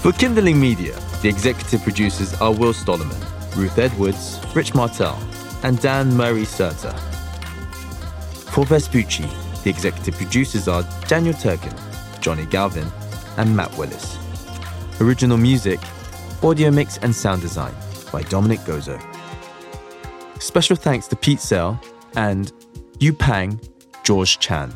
For 0.00 0.12
Kindling 0.12 0.58
Media, 0.58 0.98
the 1.20 1.28
executive 1.28 1.82
producers 1.82 2.32
are 2.40 2.54
Will 2.54 2.72
Stollerman, 2.72 3.54
Ruth 3.54 3.78
Edwards, 3.78 4.40
Rich 4.54 4.74
Martell, 4.74 5.18
and 5.62 5.78
Dan 5.78 6.16
Murray 6.16 6.44
Serter. 6.44 6.98
For 8.48 8.64
Vespucci, 8.64 9.28
the 9.62 9.68
executive 9.68 10.14
producers 10.14 10.68
are 10.68 10.84
Daniel 11.06 11.34
Turkin, 11.34 11.74
Johnny 12.22 12.46
Galvin, 12.46 12.90
and 13.36 13.54
Matt 13.54 13.76
Willis. 13.76 14.16
Original 15.02 15.36
music, 15.36 15.78
audio 16.42 16.70
mix 16.70 16.96
and 16.96 17.14
sound 17.14 17.42
design 17.42 17.74
by 18.10 18.22
Dominic 18.22 18.60
Gozo. 18.60 18.98
Special 20.40 20.76
thanks 20.76 21.08
to 21.08 21.16
Pete 21.16 21.40
Sale 21.40 21.78
and 22.16 22.50
Yu 23.00 23.12
Pang, 23.12 23.60
George 24.02 24.38
Chan. 24.38 24.72